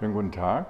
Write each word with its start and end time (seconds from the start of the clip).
Schönen 0.00 0.14
guten 0.14 0.32
Tag. 0.32 0.66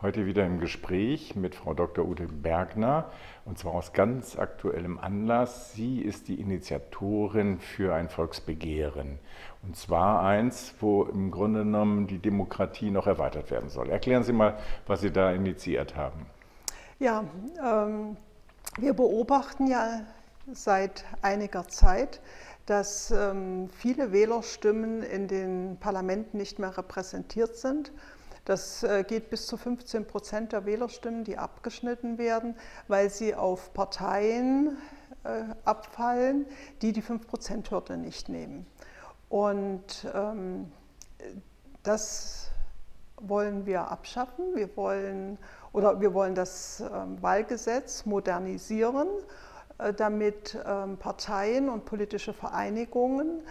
Heute 0.00 0.24
wieder 0.24 0.46
im 0.46 0.60
Gespräch 0.60 1.36
mit 1.36 1.54
Frau 1.54 1.74
Dr. 1.74 2.06
Ute 2.06 2.26
Bergner 2.26 3.10
und 3.44 3.58
zwar 3.58 3.74
aus 3.74 3.92
ganz 3.92 4.38
aktuellem 4.38 4.98
Anlass. 4.98 5.74
Sie 5.74 6.00
ist 6.00 6.28
die 6.28 6.40
Initiatorin 6.40 7.60
für 7.60 7.94
ein 7.94 8.08
Volksbegehren 8.08 9.18
und 9.62 9.76
zwar 9.76 10.22
eins, 10.22 10.72
wo 10.80 11.02
im 11.02 11.30
Grunde 11.30 11.64
genommen 11.64 12.06
die 12.06 12.16
Demokratie 12.16 12.90
noch 12.90 13.06
erweitert 13.06 13.50
werden 13.50 13.68
soll. 13.68 13.90
Erklären 13.90 14.22
Sie 14.22 14.32
mal, 14.32 14.56
was 14.86 15.02
Sie 15.02 15.10
da 15.10 15.32
initiiert 15.32 15.94
haben. 15.94 16.24
Ja, 16.98 17.24
ähm, 17.62 18.16
wir 18.78 18.94
beobachten 18.94 19.66
ja 19.66 20.00
seit 20.50 21.04
einiger 21.20 21.68
Zeit, 21.68 22.22
dass 22.64 23.10
ähm, 23.10 23.68
viele 23.68 24.12
Wählerstimmen 24.12 25.02
in 25.02 25.28
den 25.28 25.76
Parlamenten 25.78 26.38
nicht 26.38 26.58
mehr 26.58 26.78
repräsentiert 26.78 27.56
sind. 27.56 27.92
Das 28.46 28.84
äh, 28.84 29.02
geht 29.02 29.28
bis 29.28 29.48
zu 29.48 29.56
15 29.56 30.06
Prozent 30.06 30.52
der 30.52 30.64
Wählerstimmen, 30.64 31.24
die 31.24 31.36
abgeschnitten 31.36 32.16
werden, 32.16 32.54
weil 32.86 33.10
sie 33.10 33.34
auf 33.34 33.74
Parteien 33.74 34.78
äh, 35.24 35.42
abfallen, 35.64 36.46
die 36.80 36.92
die 36.92 37.02
5-Prozent-Hürde 37.02 37.96
nicht 37.96 38.28
nehmen. 38.28 38.64
Und 39.28 40.06
ähm, 40.14 40.70
das 41.82 42.52
wollen 43.16 43.66
wir 43.66 43.90
abschaffen. 43.90 44.54
Wir 44.54 44.76
wollen, 44.76 45.38
oder 45.72 46.00
wir 46.00 46.14
wollen 46.14 46.36
das 46.36 46.80
ähm, 46.80 47.20
Wahlgesetz 47.20 48.06
modernisieren 48.06 49.08
äh, 49.78 49.92
damit 49.92 50.56
ähm, 50.64 50.98
Parteien 50.98 51.68
und 51.68 51.84
politische 51.84 52.32
Vereinigungen 52.32 53.42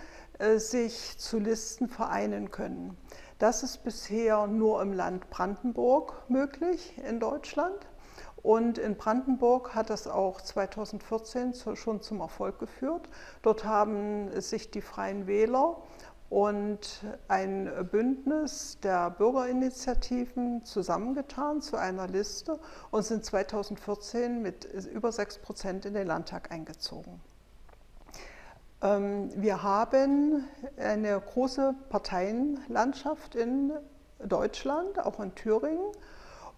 sich 0.57 1.17
zu 1.17 1.39
Listen 1.39 1.87
vereinen 1.87 2.51
können. 2.51 2.97
Das 3.37 3.63
ist 3.63 3.83
bisher 3.83 4.47
nur 4.47 4.81
im 4.81 4.93
Land 4.93 5.29
Brandenburg 5.29 6.13
möglich 6.29 6.97
in 7.05 7.19
Deutschland. 7.19 7.75
Und 8.41 8.77
in 8.77 8.95
Brandenburg 8.95 9.75
hat 9.75 9.89
das 9.89 10.07
auch 10.07 10.39
2014 10.39 11.53
schon 11.75 12.01
zum 12.01 12.21
Erfolg 12.21 12.59
geführt. 12.59 13.09
Dort 13.41 13.65
haben 13.65 14.29
sich 14.39 14.71
die 14.71 14.81
Freien 14.81 15.27
Wähler 15.27 15.81
und 16.29 17.03
ein 17.27 17.69
Bündnis 17.91 18.79
der 18.81 19.09
Bürgerinitiativen 19.09 20.63
zusammengetan 20.63 21.61
zu 21.61 21.75
einer 21.75 22.07
Liste 22.07 22.59
und 22.91 23.03
sind 23.03 23.25
2014 23.25 24.41
mit 24.41 24.63
über 24.63 25.11
6 25.11 25.39
Prozent 25.39 25.85
in 25.85 25.93
den 25.93 26.07
Landtag 26.07 26.51
eingezogen. 26.51 27.19
Ähm, 28.85 29.29
wir 29.35 29.63
haben 29.63 30.45
eine 30.77 31.19
große 31.19 31.73
Parteienlandschaft 31.89 33.35
in 33.35 33.71
Deutschland, 34.19 34.99
auch 34.99 35.19
in 35.19 35.33
Thüringen. 35.35 35.91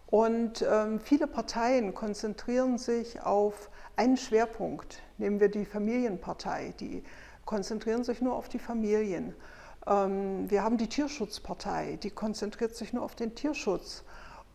Und 0.08 0.66
ähm, 0.70 1.00
viele 1.00 1.28
Parteien 1.28 1.94
konzentrieren 1.94 2.78
sich 2.78 3.22
auf 3.22 3.70
einen 3.96 4.18
Schwerpunkt. 4.18 5.02
Nehmen 5.18 5.40
wir 5.40 5.50
die 5.50 5.66
Familienpartei, 5.66 6.74
die 6.80 7.04
konzentrieren 7.46 8.04
sich 8.04 8.22
nur 8.22 8.36
auf 8.36 8.48
die 8.48 8.60
Familien. 8.60 9.36
Ähm, 9.86 10.50
wir 10.50 10.64
haben 10.64 10.78
die 10.78 10.88
Tierschutzpartei, 10.88 11.98
die 12.02 12.12
konzentriert 12.12 12.76
sich 12.76 12.94
nur 12.94 13.04
auf 13.04 13.16
den 13.16 13.36
Tierschutz. 13.36 14.04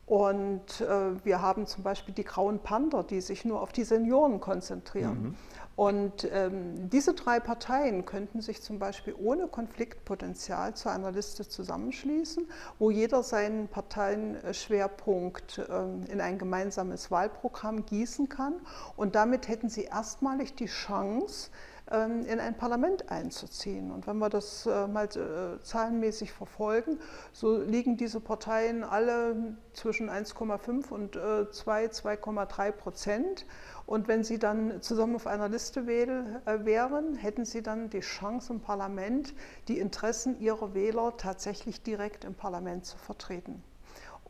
Und 0.06 0.80
äh, 0.80 1.24
wir 1.24 1.40
haben 1.40 1.66
zum 1.66 1.84
Beispiel 1.84 2.14
die 2.14 2.24
Grauen 2.24 2.58
Panther, 2.58 3.02
die 3.02 3.20
sich 3.20 3.44
nur 3.44 3.62
auf 3.62 3.72
die 3.72 3.84
Senioren 3.84 4.40
konzentrieren. 4.40 5.22
Mhm. 5.22 5.36
Und 5.74 6.28
ähm, 6.30 6.90
diese 6.90 7.14
drei 7.14 7.40
Parteien 7.40 8.04
könnten 8.04 8.40
sich 8.40 8.60
zum 8.62 8.78
Beispiel 8.78 9.14
ohne 9.18 9.48
Konfliktpotenzial 9.48 10.74
zu 10.74 10.90
einer 10.90 11.12
Liste 11.12 11.48
zusammenschließen, 11.48 12.46
wo 12.78 12.90
jeder 12.90 13.22
seinen 13.22 13.68
Parteienschwerpunkt 13.68 15.62
ähm, 15.70 16.04
in 16.10 16.20
ein 16.20 16.38
gemeinsames 16.38 17.10
Wahlprogramm 17.10 17.86
gießen 17.86 18.28
kann. 18.28 18.54
Und 18.96 19.14
damit 19.14 19.48
hätten 19.48 19.70
sie 19.70 19.84
erstmalig 19.84 20.54
die 20.54 20.66
Chance, 20.66 21.50
in 21.90 22.40
ein 22.40 22.56
Parlament 22.56 23.10
einzuziehen. 23.10 23.90
Und 23.90 24.06
wenn 24.06 24.18
wir 24.18 24.30
das 24.30 24.66
äh, 24.66 24.86
mal 24.86 25.06
äh, 25.06 25.62
zahlenmäßig 25.62 26.32
verfolgen, 26.32 26.98
so 27.32 27.58
liegen 27.58 27.96
diese 27.96 28.20
Parteien 28.20 28.84
alle 28.84 29.56
zwischen 29.72 30.08
1,5 30.08 30.90
und 30.90 31.14
2, 31.14 31.84
äh, 31.84 31.86
2,3 31.88 32.72
Prozent. 32.72 33.46
Und 33.84 34.08
wenn 34.08 34.24
sie 34.24 34.38
dann 34.38 34.80
zusammen 34.80 35.16
auf 35.16 35.26
einer 35.26 35.48
Liste 35.48 35.86
wären, 35.86 37.16
hätten 37.16 37.44
sie 37.44 37.62
dann 37.62 37.90
die 37.90 38.00
Chance 38.00 38.52
im 38.54 38.60
Parlament, 38.60 39.34
die 39.68 39.78
Interessen 39.78 40.40
ihrer 40.40 40.72
Wähler 40.74 41.16
tatsächlich 41.16 41.82
direkt 41.82 42.24
im 42.24 42.34
Parlament 42.34 42.86
zu 42.86 42.96
vertreten. 42.96 43.62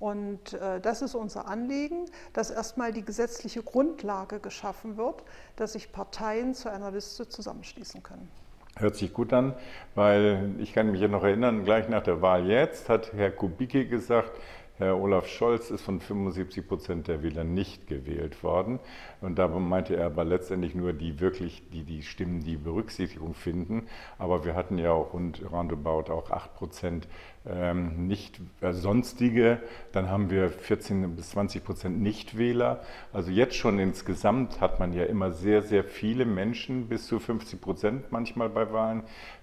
Und 0.03 0.55
äh, 0.55 0.81
das 0.81 1.01
ist 1.01 1.15
unser 1.15 1.47
Anliegen, 1.47 2.07
dass 2.33 2.51
erstmal 2.51 2.93
die 2.93 3.05
gesetzliche 3.05 3.63
Grundlage 3.63 4.41
geschaffen 4.41 4.97
wird, 4.97 5.23
dass 5.55 5.75
sich 5.75 5.93
Parteien 5.93 6.55
zu 6.55 6.69
einer 6.69 6.91
Liste 6.91 7.29
zusammenschließen 7.29 8.03
können. 8.03 8.29
Hört 8.77 8.97
sich 8.97 9.13
gut 9.13 9.33
an, 9.33 9.55
weil 9.95 10.57
ich 10.59 10.73
kann 10.73 10.91
mich 10.91 11.01
ja 11.01 11.07
noch 11.07 11.23
erinnern, 11.23 11.65
gleich 11.65 11.89
nach 11.89 12.03
der 12.03 12.21
Wahl 12.21 12.49
jetzt 12.49 12.89
hat 12.89 13.13
Herr 13.13 13.31
Kubicki 13.31 13.85
gesagt, 13.85 14.33
Herr 14.83 15.01
Olaf 15.01 15.27
Scholz 15.29 15.71
ist 15.71 15.83
von 15.83 16.01
75 16.01 16.67
Prozent 16.67 17.09
der 17.09 17.23
Wähler 17.23 17.45
nicht 17.45 17.87
gewählt 17.87 18.43
worden. 18.43 18.81
Und 19.21 19.39
da 19.39 19.49
meinte 19.49 19.97
er 19.97 20.07
aber 20.07 20.25
letztendlich 20.25 20.75
nur 20.75 20.93
die 20.93 21.21
wirklich, 21.21 21.63
die, 21.73 21.85
die 21.85 22.03
Stimmen, 22.03 22.43
die 22.43 22.57
Berücksichtigung 22.57 23.35
finden. 23.35 23.87
Aber 24.19 24.45
wir 24.45 24.55
hatten 24.55 24.79
ja 24.79 24.93
auch 24.93 25.13
rund 25.13 25.43
roundabout 25.51 26.13
auch 26.13 26.31
8 26.31 26.55
Prozent 26.55 27.09
ähm, 27.47 28.07
nicht 28.07 28.41
äh, 28.61 28.73
sonstige. 28.73 29.61
Dann 29.93 30.09
haben 30.09 30.31
wir 30.31 30.51
14 30.51 31.17
bis 31.17 31.31
20 31.31 31.65
Prozent 31.65 32.01
Nichtwähler. 32.01 32.83
Also 33.13 33.31
jetzt 33.31 33.55
schon 33.55 33.79
insgesamt 33.79 34.61
hat 34.61 34.81
man 34.81 34.93
ja 34.93 35.05
immer 35.05 35.33
sehr, 35.33 35.63
sehr 35.63 35.85
viele 35.85 36.25
Menschen, 36.25 36.89
bis 36.89 37.07
zu 37.07 37.19
50 37.19 37.61
Prozent 37.61 38.13
manchmal 38.13 38.49
bei 38.49 38.73
Wahlen, 38.73 39.03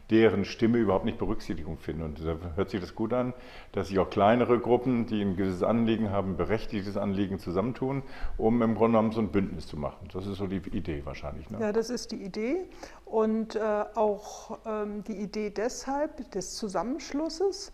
deren 0.09 0.45
Stimme 0.45 0.77
überhaupt 0.77 1.05
nicht 1.05 1.17
Berücksichtigung 1.17 1.77
finden. 1.77 2.03
Und 2.03 2.25
da 2.25 2.37
hört 2.55 2.69
sich 2.69 2.81
das 2.81 2.95
gut 2.95 3.13
an, 3.13 3.33
dass 3.71 3.89
sich 3.89 3.99
auch 3.99 4.09
kleinere 4.09 4.59
Gruppen, 4.59 5.05
die 5.05 5.21
ein 5.21 5.35
gewisses 5.35 5.63
Anliegen 5.63 6.09
haben, 6.09 6.35
berechtigtes 6.35 6.97
Anliegen 6.97 7.39
zusammentun, 7.39 8.03
um 8.37 8.61
im 8.61 8.75
Grunde 8.75 8.97
genommen 8.97 9.11
so 9.11 9.21
ein 9.21 9.29
Bündnis 9.29 9.67
zu 9.67 9.77
machen. 9.77 10.09
Das 10.13 10.25
ist 10.25 10.37
so 10.37 10.47
die 10.47 10.57
Idee 10.57 11.01
wahrscheinlich. 11.05 11.49
Ne? 11.49 11.59
Ja, 11.59 11.71
das 11.71 11.89
ist 11.89 12.11
die 12.11 12.23
Idee 12.23 12.65
und 13.05 13.55
äh, 13.55 13.59
auch 13.95 14.59
ähm, 14.65 15.03
die 15.03 15.17
Idee 15.17 15.51
deshalb 15.51 16.31
des 16.31 16.55
Zusammenschlusses 16.55 17.71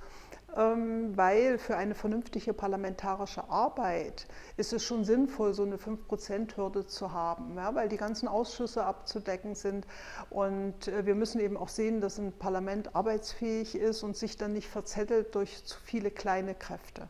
weil 0.56 1.58
für 1.58 1.76
eine 1.76 1.96
vernünftige 1.96 2.54
parlamentarische 2.54 3.50
Arbeit 3.50 4.28
ist 4.58 4.74
es 4.74 4.84
schon 4.84 5.04
sinnvoll, 5.04 5.54
so 5.54 5.64
eine 5.64 5.78
5%-Hürde 5.78 6.88
zu 6.88 7.12
haben, 7.12 7.56
ja, 7.56 7.76
weil 7.76 7.90
die 7.90 7.98
ganzen 7.98 8.28
Ausschüsse 8.28 8.86
abzudecken 8.86 9.56
sind. 9.56 9.86
Und 10.30 10.88
äh, 10.88 11.06
wir 11.06 11.16
müssen 11.16 11.40
eben 11.42 11.58
auch 11.58 11.70
sehen, 11.70 12.00
dass 12.00 12.18
ein 12.18 12.32
Parlament 12.32 12.96
arbeitsfähig 12.96 13.76
ist 13.76 14.04
und 14.04 14.16
sich 14.16 14.38
dann 14.38 14.54
nicht 14.54 14.70
verzettelt 14.70 15.36
durch 15.36 15.66
zu 15.66 15.78
viele 15.80 16.12
kleine 16.12 16.56
Kräfte. 16.56 17.10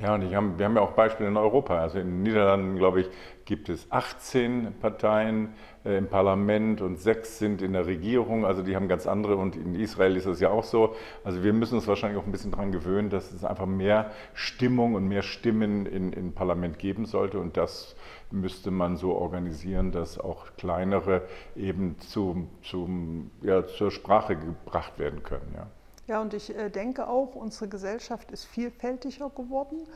Ja, 0.00 0.14
und 0.14 0.34
haben, 0.34 0.58
wir 0.58 0.66
haben 0.66 0.76
ja 0.76 0.82
auch 0.82 0.92
Beispiele 0.92 1.28
in 1.28 1.36
Europa. 1.36 1.78
Also 1.78 1.98
in 1.98 2.06
den 2.06 2.22
Niederlanden, 2.22 2.76
glaube 2.76 3.00
ich, 3.00 3.10
gibt 3.44 3.68
es 3.68 3.90
18 3.90 4.74
Parteien 4.80 5.54
äh, 5.84 5.98
im 5.98 6.06
Parlament 6.06 6.80
und 6.80 7.00
sechs 7.00 7.38
sind 7.38 7.62
in 7.62 7.72
der 7.72 7.86
Regierung. 7.86 8.44
Also 8.44 8.62
die 8.62 8.76
haben 8.76 8.88
ganz 8.88 9.06
andere 9.06 9.36
und 9.36 9.56
in 9.56 9.74
Israel 9.74 10.16
ist 10.16 10.26
das 10.26 10.38
ja 10.38 10.50
auch 10.50 10.64
so. 10.64 10.94
Also 11.24 11.42
wir 11.42 11.52
müssen 11.52 11.76
uns 11.76 11.88
wahrscheinlich 11.88 12.20
auch 12.20 12.26
ein 12.26 12.32
bisschen 12.32 12.52
daran 12.52 12.70
gewöhnen, 12.70 13.10
dass 13.10 13.32
es 13.32 13.44
einfach 13.44 13.66
mehr 13.66 14.12
Stimmung 14.34 14.94
und 14.94 15.08
mehr 15.08 15.22
Stimmen 15.22 15.86
in, 15.86 16.12
im 16.12 16.32
Parlament 16.32 16.78
geben 16.78 17.06
sollte. 17.06 17.40
Und 17.40 17.56
das 17.56 17.96
müsste 18.30 18.70
man 18.70 18.96
so 18.96 19.14
organisieren, 19.14 19.90
dass 19.90 20.20
auch 20.20 20.46
kleinere 20.56 21.22
eben 21.56 21.98
zum, 21.98 22.50
zum, 22.62 23.30
ja, 23.42 23.66
zur 23.66 23.90
Sprache 23.90 24.36
gebracht 24.36 24.98
werden 24.98 25.22
können. 25.22 25.54
Ja. 25.56 25.66
Ja, 26.08 26.22
und 26.22 26.32
ich 26.32 26.56
äh, 26.56 26.70
denke 26.70 27.06
auch, 27.06 27.34
unsere 27.34 27.68
Gesellschaft 27.68 28.30
ist 28.32 28.46
vielfältiger 28.46 29.28
geworden. 29.28 29.86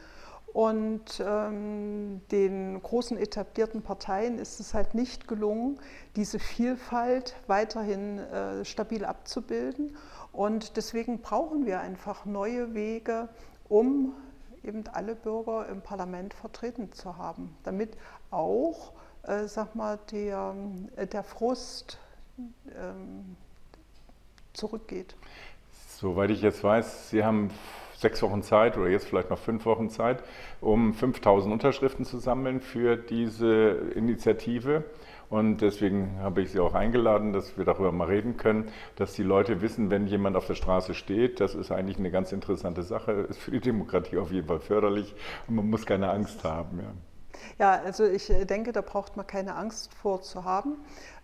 Und 0.53 1.23
ähm, 1.27 2.21
den 2.31 2.83
großen 2.83 3.17
etablierten 3.17 3.81
Parteien 3.81 4.39
ist 4.39 4.61
es 4.61 4.75
halt 4.75 4.95
nicht 4.95 5.27
gelungen, 5.27 5.81
diese 6.15 6.39
Vielfalt 6.39 7.35
weiterhin 7.47 8.19
äh, 8.19 8.63
stabil 8.67 9.07
abzubilden. 9.07 9.97
Und 10.33 10.77
deswegen 10.77 11.23
brauchen 11.23 11.65
wir 11.65 11.81
einfach 11.81 12.27
neue 12.27 12.75
Wege, 12.75 13.31
um 13.71 14.15
eben 14.63 14.85
alle 14.93 15.15
Bürger 15.15 15.67
im 15.69 15.81
Parlament 15.81 16.35
vertreten 16.35 16.93
zu 16.93 17.17
haben, 17.17 17.57
damit 17.63 17.97
auch, 18.31 18.93
äh, 19.23 19.47
sag 19.47 19.75
mal, 19.75 19.99
der, 20.11 20.55
äh, 20.97 21.07
der 21.07 21.23
Frust 21.23 21.99
ähm, 22.77 23.37
zurückgeht. 24.53 25.17
Soweit 26.03 26.31
ich 26.31 26.43
jetzt 26.43 26.65
weiß, 26.65 27.11
Sie 27.11 27.23
haben 27.23 27.51
sechs 27.95 28.21
Wochen 28.23 28.43
Zeit 28.43 28.77
oder 28.77 28.89
jetzt 28.89 29.07
vielleicht 29.07 29.31
noch 29.31 29.39
fünf 29.39 29.65
Wochen 29.67 29.89
Zeit, 29.89 30.25
um 30.61 30.95
5000 30.95 31.53
Unterschriften 31.53 32.05
zu 32.05 32.19
sammeln 32.19 32.61
für 32.61 32.97
diese 32.97 33.71
Initiative. 33.95 34.83
Und 35.31 35.59
deswegen 35.61 36.19
habe 36.19 36.43
ich 36.43 36.51
Sie 36.51 36.59
auch 36.59 36.75
eingeladen, 36.75 37.33
dass 37.33 37.57
wir 37.57 37.65
darüber 37.65 37.93
mal 37.93 38.09
reden 38.09 38.37
können, 38.37 38.69
dass 38.97 39.13
die 39.13 39.23
Leute 39.23 39.61
wissen, 39.63 39.91
wenn 39.91 40.09
jemand 40.09 40.35
auf 40.35 40.49
der 40.49 40.57
Straße 40.57 40.95
steht, 40.95 41.39
das 41.39 41.55
ist 41.55 41.71
eigentlich 41.71 41.99
eine 41.99 42.11
ganz 42.11 42.33
interessante 42.33 42.83
Sache, 42.83 43.13
ist 43.13 43.39
für 43.39 43.53
die 43.53 43.61
Demokratie 43.61 44.19
auf 44.19 44.33
jeden 44.33 44.49
Fall 44.49 44.59
förderlich 44.59 45.15
und 45.47 45.55
man 45.55 45.71
muss 45.71 45.87
keine 45.87 46.11
Angst 46.11 46.43
haben. 46.43 46.81
Ja. 46.81 47.12
Ja, 47.59 47.81
also 47.85 48.05
ich 48.05 48.31
äh, 48.31 48.45
denke, 48.45 48.73
da 48.73 48.81
braucht 48.81 49.17
man 49.17 49.27
keine 49.27 49.55
Angst 49.55 49.95
vor 49.95 50.23
zu 50.23 50.45
haben. 50.45 50.77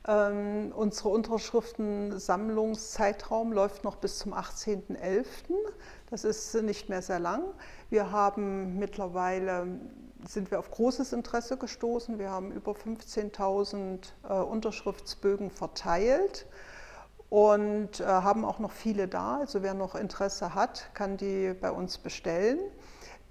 Ähm, 0.06 0.72
unsere 0.74 1.08
Unterschriftensammlungszeitraum 1.10 3.52
läuft 3.52 3.84
noch 3.84 3.96
bis 3.96 4.18
zum 4.18 4.34
18.11. 4.34 5.24
Das 6.10 6.24
ist 6.24 6.54
nicht 6.54 6.88
mehr 6.88 7.02
sehr 7.02 7.18
lang. 7.18 7.42
Wir 7.90 8.10
haben 8.10 8.78
mittlerweile 8.78 9.66
sind 10.26 10.50
wir 10.50 10.58
auf 10.58 10.70
großes 10.70 11.12
Interesse 11.12 11.56
gestoßen. 11.56 12.18
Wir 12.18 12.30
haben 12.30 12.52
über 12.52 12.72
15.000 12.72 13.98
äh, 14.28 14.32
Unterschriftsbögen 14.32 15.50
verteilt 15.50 16.46
und 17.30 18.00
äh, 18.00 18.04
haben 18.04 18.44
auch 18.44 18.58
noch 18.58 18.72
viele 18.72 19.08
da. 19.08 19.38
Also 19.38 19.62
wer 19.62 19.74
noch 19.74 19.94
Interesse 19.94 20.54
hat, 20.54 20.90
kann 20.94 21.16
die 21.16 21.54
bei 21.54 21.70
uns 21.70 21.98
bestellen. 21.98 22.58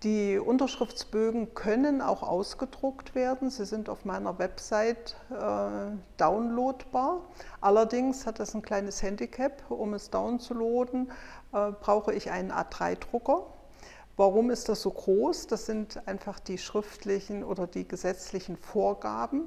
Die 0.03 0.37
Unterschriftsbögen 0.37 1.55
können 1.55 2.03
auch 2.03 2.21
ausgedruckt 2.21 3.15
werden. 3.15 3.49
Sie 3.49 3.65
sind 3.65 3.89
auf 3.89 4.05
meiner 4.05 4.37
Website 4.37 5.15
äh, 5.31 5.95
downloadbar. 6.17 7.21
Allerdings 7.61 8.27
hat 8.27 8.39
das 8.39 8.53
ein 8.53 8.61
kleines 8.61 9.01
Handicap. 9.01 9.63
Um 9.69 9.95
es 9.95 10.11
downzuladen, 10.11 11.11
äh, 11.51 11.71
brauche 11.71 12.13
ich 12.13 12.29
einen 12.29 12.51
A3-Drucker. 12.51 13.47
Warum 14.17 14.49
ist 14.49 14.67
das 14.67 14.81
so 14.81 14.89
groß? 14.89 15.45
Das 15.45 15.67
sind 15.67 16.07
einfach 16.07 16.39
die 16.39 16.57
schriftlichen 16.57 17.43
oder 17.43 17.67
die 17.67 17.87
gesetzlichen 17.87 18.57
Vorgaben. 18.57 19.43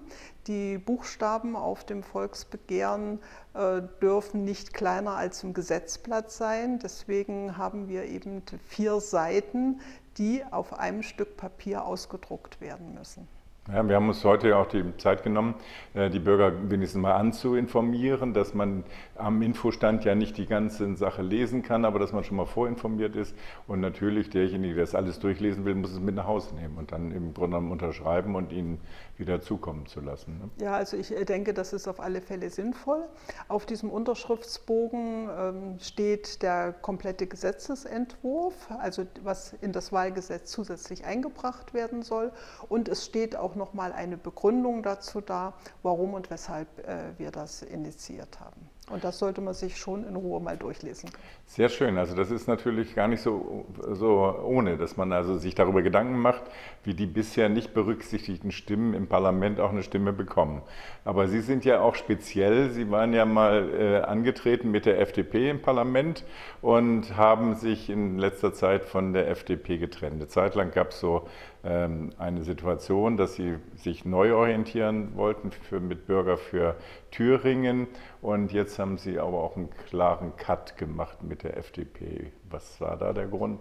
Die 0.47 0.79
Buchstaben 0.79 1.57
auf 1.57 1.83
dem 1.83 2.05
Volksbegehren 2.05 3.19
äh, 3.55 3.83
dürfen 4.01 4.45
nicht 4.45 4.73
kleiner 4.73 5.17
als 5.17 5.43
im 5.43 5.55
Gesetzblatt 5.55 6.31
sein. 6.31 6.79
Deswegen 6.79 7.57
haben 7.57 7.89
wir 7.89 8.05
eben 8.05 8.43
vier 8.69 9.01
Seiten, 9.01 9.81
die 10.19 10.45
auf 10.49 10.79
einem 10.79 11.03
Stück 11.03 11.37
Papier 11.37 11.85
ausgedruckt 11.85 12.61
werden 12.61 12.95
müssen. 12.95 13.27
Ja, 13.69 13.87
wir 13.87 13.95
haben 13.95 14.09
uns 14.09 14.25
heute 14.25 14.57
auch 14.57 14.67
die 14.67 14.97
Zeit 14.97 15.23
genommen, 15.23 15.55
äh, 15.93 16.09
die 16.09 16.19
Bürger 16.19 16.71
wenigstens 16.71 17.03
mal 17.03 17.13
anzuinformieren, 17.13 18.33
dass 18.33 18.55
man 18.55 18.85
am 19.17 19.43
Infostand 19.43 20.05
ja 20.05 20.15
nicht 20.15 20.39
die 20.39 20.47
ganze 20.47 20.97
Sache 20.97 21.21
lesen 21.21 21.63
kann, 21.63 21.85
aber 21.85 21.99
dass 21.99 22.13
man 22.13 22.25
schon 22.25 22.39
mal 22.39 22.47
vorinformiert 22.47 23.15
ist. 23.17 23.37
Und 23.69 23.81
natürlich 23.81 24.31
derjenige, 24.31 24.75
der 24.77 24.85
das 24.85 24.95
alles 24.95 25.19
durchlesen 25.19 25.67
will, 25.67 25.75
muss 25.75 25.93
es 25.93 26.01
mit 26.01 26.15
nach 26.15 26.27
Hause 26.27 26.55
nehmen 26.55 26.79
und 26.79 26.91
dann 26.91 27.13
im 27.13 27.35
Grunde 27.35 27.59
genommen 27.59 27.71
unterschreiben 27.71 28.35
und 28.35 28.51
ihnen 28.51 28.81
wieder 29.21 29.41
zukommen 29.41 29.87
zu 29.87 30.01
lassen. 30.01 30.39
Ne? 30.39 30.65
Ja, 30.65 30.73
also 30.75 30.97
ich 30.97 31.15
äh, 31.17 31.25
denke, 31.25 31.55
das 31.55 31.73
ist 31.73 31.87
auf 31.87 32.01
alle 32.01 32.21
Fälle 32.21 32.51
sinnvoll. 32.51 33.09
Auf 33.49 33.67
diesem 33.67 33.91
Unterschriftsbogen 33.91 35.29
ähm, 35.31 35.79
steht 35.79 36.43
der 36.43 36.73
komplette 36.73 37.27
Gesetzesentwurf, 37.27 38.55
also 38.79 39.07
was 39.23 39.53
in 39.61 39.73
das 39.73 39.93
Wahlgesetz 39.93 40.51
zusätzlich 40.51 41.05
eingebracht 41.05 41.75
werden 41.75 42.03
soll. 42.03 42.33
Und 42.69 42.89
es 42.89 43.05
steht 43.05 43.37
auch 43.37 43.55
nochmal 43.55 43.93
eine 43.93 44.17
Begründung 44.17 44.83
dazu 44.83 45.21
da, 45.21 45.55
warum 45.83 46.15
und 46.15 46.31
weshalb 46.31 46.69
äh, 46.87 47.19
wir 47.19 47.31
das 47.31 47.63
initiiert 47.63 48.41
haben. 48.41 48.69
Und 48.91 49.05
das 49.05 49.19
sollte 49.19 49.41
man 49.41 49.55
sich 49.55 49.77
schon 49.77 50.07
in 50.07 50.17
Ruhe 50.17 50.41
mal 50.41 50.57
durchlesen. 50.57 51.11
Sehr 51.47 51.69
schön. 51.69 51.97
Also 51.97 52.17
das 52.17 52.31
ist 52.31 52.49
natürlich 52.49 52.95
gar 52.95 53.09
nicht 53.09 53.23
so, 53.23 53.67
so 53.93 54.37
ohne, 54.45 54.77
dass 54.77 54.97
man 54.97 55.13
also 55.13 55.39
sich 55.39 55.55
darüber 55.55 55.83
Gedanken 55.83 56.19
macht, 56.19 56.43
wie 56.85 56.95
die 56.95 57.07
bisher 57.07 57.49
nicht 57.49 57.73
berücksichtigten 57.73 58.51
Stimmen 58.51 58.95
im 58.95 59.07
Parlament 59.07 59.61
auch 59.61 59.71
eine 59.71 59.83
Stimme 59.83 60.13
bekommen. 60.13 60.63
Aber 61.05 61.29
Sie 61.29 61.41
sind 61.41 61.65
ja 61.65 61.81
auch 61.81 61.95
speziell. 61.95 62.71
Sie 62.71 62.91
waren 62.91 63.13
ja 63.13 63.25
mal 63.25 63.71
äh, 63.73 64.01
angetreten 64.01 64.71
mit 64.71 64.87
der 64.87 65.01
FDP 65.01 65.51
im 65.51 65.63
Parlament 65.63 66.25
und 66.61 67.17
haben 67.17 67.55
sich 67.55 67.91
in 67.91 68.19
letzter 68.19 68.53
Zeit 68.53 68.85
von 68.85 69.13
der 69.13 69.29
FDP 69.29 69.79
getrennt. 69.79 70.17
Eine 70.17 70.29
Zeit 70.29 70.55
lang 70.55 70.73
gab 70.73 70.91
es 70.91 71.01
so 71.01 71.27
eine 71.63 72.43
Situation, 72.43 73.19
dass 73.19 73.35
sie 73.35 73.57
sich 73.77 74.07
neu 74.07 74.35
orientieren 74.35 75.15
wollten 75.15 75.51
für 75.51 75.79
Mitbürger 75.79 76.39
für 76.39 76.77
Thüringen 77.11 77.87
und 78.23 78.51
jetzt 78.53 78.79
haben 78.79 78.97
sie 78.97 79.19
aber 79.19 79.43
auch 79.43 79.57
einen 79.57 79.69
klaren 79.89 80.35
Cut 80.37 80.79
gemacht 80.79 81.23
mit 81.23 81.43
der 81.43 81.59
FDP. 81.59 82.33
Was 82.49 82.81
war 82.81 82.97
da 82.97 83.13
der 83.13 83.27
Grund? 83.27 83.61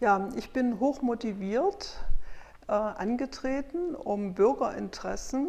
Ja, 0.00 0.28
ich 0.36 0.52
bin 0.52 0.78
hoch 0.78 1.00
motiviert 1.00 2.04
äh, 2.68 2.72
angetreten, 2.72 3.94
um 3.94 4.34
Bürgerinteressen 4.34 5.48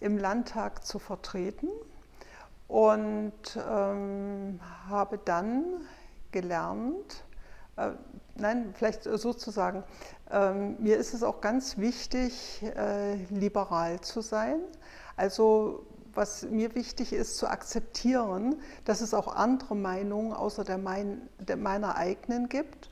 im 0.00 0.18
Landtag 0.18 0.84
zu 0.84 0.98
vertreten 0.98 1.68
und 2.68 3.32
ähm, 3.56 4.58
habe 4.88 5.18
dann 5.24 5.64
gelernt, 6.32 7.24
nein, 8.36 8.72
vielleicht 8.74 9.04
sozusagen, 9.04 9.82
ähm, 10.30 10.76
mir 10.78 10.96
ist 10.98 11.14
es 11.14 11.22
auch 11.22 11.40
ganz 11.40 11.78
wichtig, 11.78 12.62
äh, 12.76 13.14
liberal 13.30 14.00
zu 14.00 14.20
sein. 14.20 14.60
Also 15.16 15.86
was 16.14 16.42
mir 16.42 16.74
wichtig 16.74 17.12
ist, 17.12 17.38
zu 17.38 17.48
akzeptieren, 17.48 18.56
dass 18.84 19.00
es 19.00 19.14
auch 19.14 19.34
andere 19.34 19.74
Meinungen 19.74 20.32
außer 20.32 20.64
der, 20.64 20.78
mein, 20.78 21.28
der 21.38 21.56
meiner 21.56 21.96
eigenen 21.96 22.48
gibt. 22.48 22.90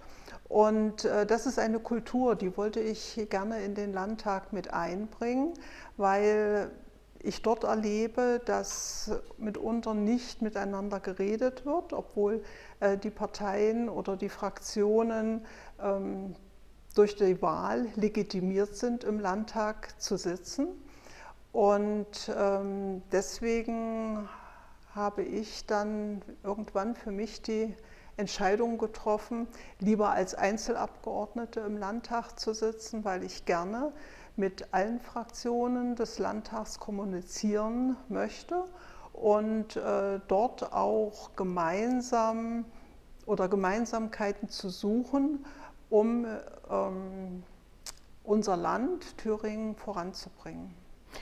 Und 0.48 1.04
äh, 1.04 1.26
das 1.26 1.46
ist 1.46 1.58
eine 1.58 1.78
Kultur, 1.78 2.34
die 2.34 2.56
wollte 2.56 2.80
ich 2.80 3.26
gerne 3.30 3.62
in 3.62 3.74
den 3.74 3.92
Landtag 3.92 4.52
mit 4.52 4.72
einbringen, 4.72 5.54
weil 5.96 6.70
ich 7.22 7.42
dort 7.42 7.64
erlebe, 7.64 8.40
dass 8.44 9.10
mitunter 9.38 9.94
nicht 9.94 10.42
miteinander 10.42 11.00
geredet 11.00 11.66
wird, 11.66 11.92
obwohl 11.92 12.42
äh, 12.80 12.96
die 12.96 13.10
Parteien 13.10 13.88
oder 13.88 14.16
die 14.16 14.28
Fraktionen 14.28 15.44
ähm, 15.82 16.34
durch 16.94 17.16
die 17.16 17.40
Wahl 17.40 17.86
legitimiert 17.96 18.74
sind, 18.74 19.04
im 19.04 19.20
Landtag 19.20 20.00
zu 20.00 20.16
sitzen. 20.16 20.68
Und 21.52 22.32
ähm, 22.36 23.02
deswegen 23.12 24.28
habe 24.94 25.22
ich 25.22 25.66
dann 25.66 26.22
irgendwann 26.42 26.94
für 26.94 27.10
mich 27.10 27.42
die 27.42 27.74
Entscheidung 28.16 28.78
getroffen, 28.78 29.48
lieber 29.78 30.10
als 30.10 30.34
Einzelabgeordnete 30.34 31.60
im 31.60 31.76
Landtag 31.76 32.38
zu 32.38 32.52
sitzen, 32.52 33.04
weil 33.04 33.24
ich 33.24 33.44
gerne 33.46 33.92
mit 34.40 34.72
allen 34.72 35.00
Fraktionen 35.00 35.94
des 35.94 36.18
Landtags 36.18 36.80
kommunizieren 36.80 37.96
möchte 38.08 38.64
und 39.12 39.76
äh, 39.76 40.18
dort 40.28 40.72
auch 40.72 41.36
gemeinsam 41.36 42.64
oder 43.26 43.48
Gemeinsamkeiten 43.48 44.48
zu 44.48 44.70
suchen, 44.70 45.44
um 45.90 46.26
ähm, 46.70 47.42
unser 48.24 48.56
Land, 48.56 49.18
Thüringen, 49.18 49.76
voranzubringen. 49.76 50.74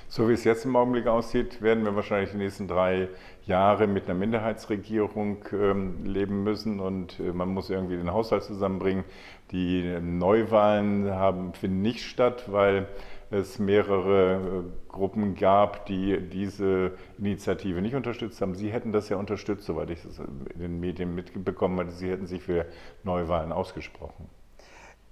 So 0.08 0.28
wie 0.28 0.32
es 0.32 0.44
jetzt 0.44 0.64
im 0.64 0.76
Augenblick 0.76 1.06
aussieht, 1.06 1.62
werden 1.62 1.84
wir 1.84 1.94
wahrscheinlich 1.94 2.30
die 2.30 2.38
nächsten 2.38 2.68
drei 2.68 3.08
Jahre 3.44 3.86
mit 3.86 4.04
einer 4.04 4.18
Minderheitsregierung 4.18 5.44
ähm, 5.52 6.04
leben 6.04 6.44
müssen 6.44 6.80
und 6.80 7.18
äh, 7.20 7.32
man 7.32 7.48
muss 7.48 7.70
irgendwie 7.70 7.96
den 7.96 8.12
Haushalt 8.12 8.42
zusammenbringen. 8.42 9.04
Die 9.50 9.98
Neuwahlen 10.00 11.10
haben, 11.10 11.54
finden 11.54 11.82
nicht 11.82 12.04
statt, 12.04 12.44
weil 12.52 12.86
es 13.30 13.58
mehrere 13.58 14.64
äh, 14.66 14.90
Gruppen 14.90 15.34
gab, 15.34 15.86
die 15.86 16.18
diese 16.28 16.92
Initiative 17.18 17.82
nicht 17.82 17.94
unterstützt 17.94 18.40
haben. 18.40 18.54
Sie 18.54 18.72
hätten 18.72 18.92
das 18.92 19.08
ja 19.08 19.16
unterstützt, 19.16 19.64
soweit 19.64 19.90
ich 19.90 20.04
es 20.04 20.18
in 20.18 20.60
den 20.60 20.80
Medien 20.80 21.14
mitbekommen 21.14 21.78
hatte. 21.78 21.90
Sie 21.92 22.10
hätten 22.10 22.26
sich 22.26 22.42
für 22.42 22.66
Neuwahlen 23.04 23.52
ausgesprochen. 23.52 24.28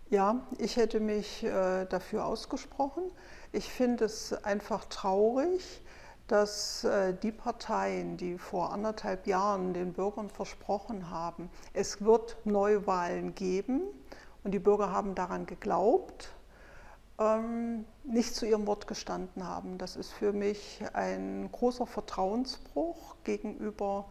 Ja, 0.08 0.46
ich 0.58 0.76
hätte 0.76 1.00
mich 1.00 1.44
äh, 1.44 1.84
dafür 1.86 2.26
ausgesprochen. 2.26 3.02
Ich 3.56 3.72
finde 3.72 4.04
es 4.04 4.34
einfach 4.44 4.84
traurig, 4.84 5.80
dass 6.26 6.84
äh, 6.84 7.14
die 7.14 7.32
Parteien, 7.32 8.18
die 8.18 8.36
vor 8.36 8.70
anderthalb 8.70 9.26
Jahren 9.26 9.72
den 9.72 9.94
Bürgern 9.94 10.28
versprochen 10.28 11.08
haben, 11.08 11.48
es 11.72 12.04
wird 12.04 12.36
Neuwahlen 12.44 13.34
geben 13.34 13.80
und 14.44 14.50
die 14.50 14.58
Bürger 14.58 14.92
haben 14.92 15.14
daran 15.14 15.46
geglaubt, 15.46 16.34
ähm, 17.18 17.86
nicht 18.04 18.34
zu 18.34 18.44
ihrem 18.44 18.66
Wort 18.66 18.86
gestanden 18.86 19.48
haben. 19.48 19.78
Das 19.78 19.96
ist 19.96 20.12
für 20.12 20.34
mich 20.34 20.82
ein 20.92 21.48
großer 21.50 21.86
Vertrauensbruch 21.86 23.16
gegenüber 23.24 24.04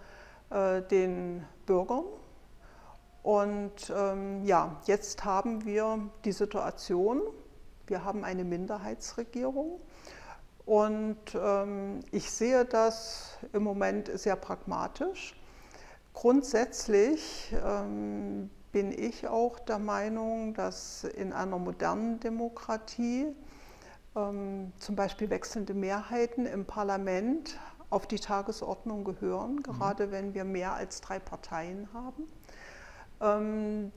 äh, 0.49 0.81
den 0.81 1.45
Bürgern. 1.67 2.05
Und 3.21 3.93
ähm, 3.95 4.43
ja, 4.43 4.81
jetzt 4.87 5.23
haben 5.23 5.65
wir 5.65 5.99
die 6.23 6.31
Situation, 6.31 7.21
wir 7.87 8.03
haben 8.03 8.23
eine 8.23 8.43
Minderheitsregierung 8.43 9.79
und 10.65 11.17
ähm, 11.35 11.99
ich 12.11 12.31
sehe 12.31 12.65
das 12.65 13.37
im 13.53 13.63
Moment 13.63 14.09
sehr 14.17 14.35
pragmatisch. 14.35 15.35
Grundsätzlich 16.13 17.53
ähm, 17.63 18.49
bin 18.71 18.91
ich 18.91 19.27
auch 19.27 19.59
der 19.59 19.79
Meinung, 19.79 20.53
dass 20.53 21.03
in 21.03 21.33
einer 21.33 21.59
modernen 21.59 22.19
Demokratie 22.19 23.27
ähm, 24.15 24.71
zum 24.79 24.95
Beispiel 24.95 25.29
wechselnde 25.29 25.73
Mehrheiten 25.73 26.45
im 26.45 26.65
Parlament 26.65 27.59
auf 27.89 28.07
die 28.07 28.19
Tagesordnung 28.19 29.03
gehören, 29.03 29.61
gerade 29.61 30.07
mhm. 30.07 30.11
wenn 30.11 30.33
wir 30.33 30.43
mehr 30.43 30.73
als 30.73 31.01
drei 31.01 31.19
Parteien 31.19 31.87
haben, 31.93 32.23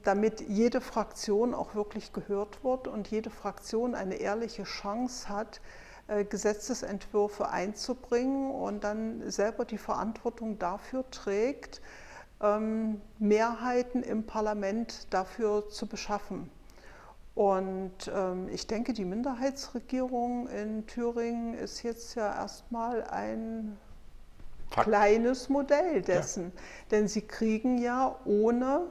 damit 0.05 0.41
jede 0.49 0.81
Fraktion 0.81 1.55
auch 1.55 1.75
wirklich 1.75 2.13
gehört 2.13 2.63
wird 2.65 2.89
und 2.89 3.09
jede 3.09 3.31
Fraktion 3.31 3.95
eine 3.95 4.17
ehrliche 4.17 4.65
Chance 4.65 5.29
hat, 5.29 5.61
äh, 6.09 6.25
Gesetzesentwürfe 6.25 7.49
einzubringen 7.49 8.51
und 8.51 8.85
dann 8.85 9.31
selber 9.31 9.65
die 9.65 9.79
Verantwortung 9.79 10.59
dafür 10.59 11.05
trägt, 11.11 11.83
ähm, 12.41 13.01
Mehrheiten 13.19 14.03
im 14.03 14.25
Parlament 14.25 15.13
dafür 15.13 15.69
zu 15.69 15.87
beschaffen. 15.87 16.51
Und 17.35 18.11
ähm, 18.13 18.49
ich 18.49 18.67
denke, 18.67 18.93
die 18.93 19.05
Minderheitsregierung 19.05 20.49
in 20.49 20.87
Thüringen 20.87 21.55
ist 21.55 21.83
jetzt 21.83 22.15
ja 22.17 22.35
erstmal 22.35 23.05
ein 23.05 23.77
Fakt. 24.71 24.89
kleines 24.89 25.49
Modell 25.49 26.03
dessen. 26.03 26.53
Ja. 26.55 26.63
Denn 26.91 27.09
sie 27.09 27.23
kriegen 27.23 27.79
ja, 27.79 28.17
ohne 28.25 28.87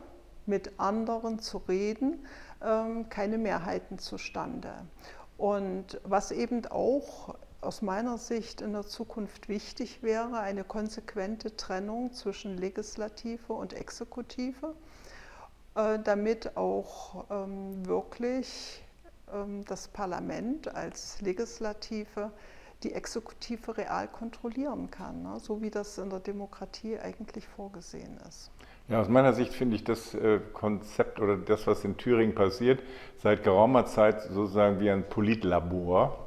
mit 0.47 0.79
anderen 0.79 1.39
zu 1.39 1.57
reden, 1.57 2.25
ähm, 2.63 3.09
keine 3.09 3.37
Mehrheiten 3.37 3.99
zustande. 3.99 4.71
Und 5.37 5.99
was 6.03 6.31
eben 6.31 6.65
auch 6.65 7.35
aus 7.61 7.81
meiner 7.81 8.17
Sicht 8.17 8.61
in 8.61 8.73
der 8.73 8.85
Zukunft 8.85 9.49
wichtig 9.49 10.03
wäre, 10.03 10.39
eine 10.39 10.63
konsequente 10.63 11.55
Trennung 11.55 12.13
zwischen 12.13 12.57
Legislative 12.57 13.53
und 13.53 13.73
Exekutive, 13.73 14.75
äh, 15.75 15.99
damit 15.99 16.55
auch 16.55 17.25
ähm, 17.29 17.85
wirklich 17.85 18.83
ähm, 19.33 19.65
das 19.65 19.87
Parlament 19.87 20.73
als 20.73 21.21
Legislative 21.21 22.31
die 22.83 22.93
Exekutive 22.93 23.77
real 23.77 24.07
kontrollieren 24.07 24.91
kann, 24.91 25.23
ne? 25.23 25.39
so 25.39 25.61
wie 25.61 25.71
das 25.71 25.97
in 25.97 26.09
der 26.09 26.19
Demokratie 26.19 26.99
eigentlich 26.99 27.47
vorgesehen 27.47 28.17
ist. 28.27 28.51
Ja, 28.89 29.01
aus 29.01 29.09
meiner 29.09 29.33
Sicht 29.33 29.53
finde 29.53 29.75
ich 29.75 29.83
das 29.83 30.13
äh, 30.13 30.39
Konzept 30.53 31.19
oder 31.19 31.35
das, 31.35 31.67
was 31.67 31.83
in 31.83 31.97
Thüringen 31.97 32.35
passiert, 32.35 32.81
seit 33.17 33.43
geraumer 33.43 33.85
Zeit 33.85 34.21
sozusagen 34.21 34.79
wie 34.79 34.89
ein 34.89 35.09
Politlabor. 35.09 36.26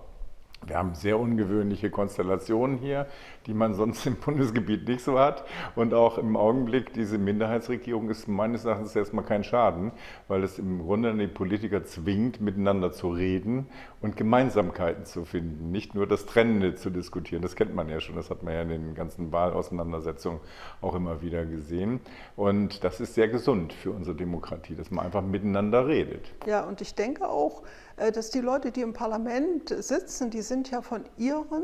Wir 0.67 0.76
haben 0.76 0.95
sehr 0.95 1.19
ungewöhnliche 1.19 1.90
Konstellationen 1.90 2.79
hier, 2.79 3.07
die 3.47 3.55
man 3.55 3.75
sonst 3.75 4.07
im 4.07 4.17
Bundesgebiet 4.17 4.87
nicht 4.87 5.02
so 5.02 5.19
hat. 5.19 5.45
Und 5.75 5.95
auch 5.95 6.19
im 6.19 6.37
Augenblick, 6.37 6.93
diese 6.93 7.17
Minderheitsregierung 7.17 8.11
ist 8.11 8.29
meines 8.29 8.67
Erachtens 8.67 8.95
erstmal 8.95 9.25
kein 9.25 9.43
Schaden, 9.43 9.93
weil 10.29 10.45
es 10.45 10.59
im 10.59 10.81
Grunde 10.81 11.14
die 11.14 11.26
Politiker 11.26 11.85
zwingt, 11.85 12.40
miteinander 12.40 12.93
zu 12.93 13.11
reden 13.11 13.69
und 14.02 14.17
Gemeinsamkeiten 14.17 15.07
zu 15.07 15.25
finden. 15.25 15.71
Nicht 15.73 15.95
nur 15.95 16.07
das 16.07 16.26
Trennende 16.26 16.75
zu 16.75 16.90
diskutieren, 16.90 17.43
das 17.43 17.57
kennt 17.57 17.75
man 17.75 17.88
ja 17.88 18.00
schon, 18.00 18.17
das 18.17 18.31
hat 18.31 18.43
man 18.43 18.55
ja 18.55 18.62
in 18.62 18.69
den 18.69 18.95
ganzen 18.95 19.33
Wahlauseinandersetzungen 19.33 20.40
auch 20.83 20.95
immer 20.95 21.23
wieder 21.23 21.47
gesehen. 21.47 22.00
Und 22.37 22.85
das 22.85 23.00
ist 23.00 23.14
sehr 23.14 23.29
gesund 23.29 23.73
für 23.73 23.93
unsere 23.93 24.17
Demokratie, 24.17 24.75
dass 24.75 24.90
man 24.90 25.07
einfach 25.07 25.23
miteinander 25.23 25.87
redet. 25.87 26.31
Ja, 26.47 26.64
und 26.64 26.81
ich 26.81 26.95
denke 26.95 27.29
auch, 27.29 27.62
dass 28.12 28.30
die 28.30 28.40
Leute, 28.40 28.73
die 28.73 28.80
im 28.80 28.95
Parlament 28.95 29.69
sitzen, 29.69 30.30
die 30.30 30.40
sind 30.40 30.71
ja 30.71 30.80
von 30.80 31.04
ihren, 31.19 31.62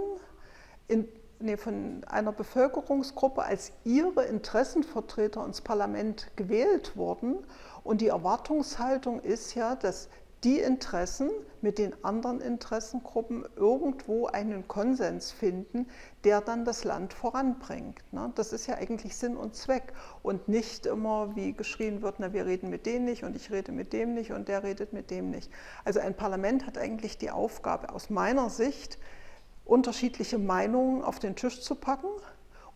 in, 0.86 1.08
nee, 1.38 1.56
von 1.56 2.04
einer 2.06 2.32
Bevölkerungsgruppe 2.32 3.42
als 3.42 3.72
ihre 3.84 4.24
Interessenvertreter 4.24 5.44
ins 5.46 5.62
Parlament 5.62 6.28
gewählt 6.36 6.96
worden. 6.96 7.38
Und 7.84 8.02
die 8.02 8.08
Erwartungshaltung 8.08 9.20
ist 9.20 9.54
ja, 9.54 9.76
dass 9.76 10.08
die 10.46 10.60
Interessen 10.60 11.28
mit 11.60 11.76
den 11.76 11.92
anderen 12.04 12.40
Interessengruppen 12.40 13.44
irgendwo 13.56 14.28
einen 14.28 14.68
Konsens 14.68 15.32
finden, 15.32 15.88
der 16.22 16.40
dann 16.40 16.64
das 16.64 16.84
Land 16.84 17.12
voranbringt. 17.12 18.00
Ne? 18.12 18.30
Das 18.36 18.52
ist 18.52 18.68
ja 18.68 18.76
eigentlich 18.76 19.16
Sinn 19.16 19.36
und 19.36 19.56
Zweck 19.56 19.92
und 20.22 20.46
nicht 20.46 20.86
immer, 20.86 21.34
wie 21.34 21.52
geschrien 21.52 22.00
wird, 22.00 22.20
na, 22.20 22.32
wir 22.32 22.46
reden 22.46 22.70
mit 22.70 22.86
denen 22.86 23.06
nicht 23.06 23.24
und 23.24 23.34
ich 23.34 23.50
rede 23.50 23.72
mit 23.72 23.92
dem 23.92 24.14
nicht 24.14 24.30
und 24.30 24.46
der 24.46 24.62
redet 24.62 24.92
mit 24.92 25.10
dem 25.10 25.30
nicht. 25.30 25.50
Also 25.84 25.98
ein 25.98 26.14
Parlament 26.14 26.64
hat 26.64 26.78
eigentlich 26.78 27.18
die 27.18 27.32
Aufgabe, 27.32 27.92
aus 27.92 28.08
meiner 28.08 28.48
Sicht, 28.48 28.98
unterschiedliche 29.64 30.38
Meinungen 30.38 31.02
auf 31.02 31.18
den 31.18 31.34
Tisch 31.34 31.60
zu 31.60 31.74
packen 31.74 32.06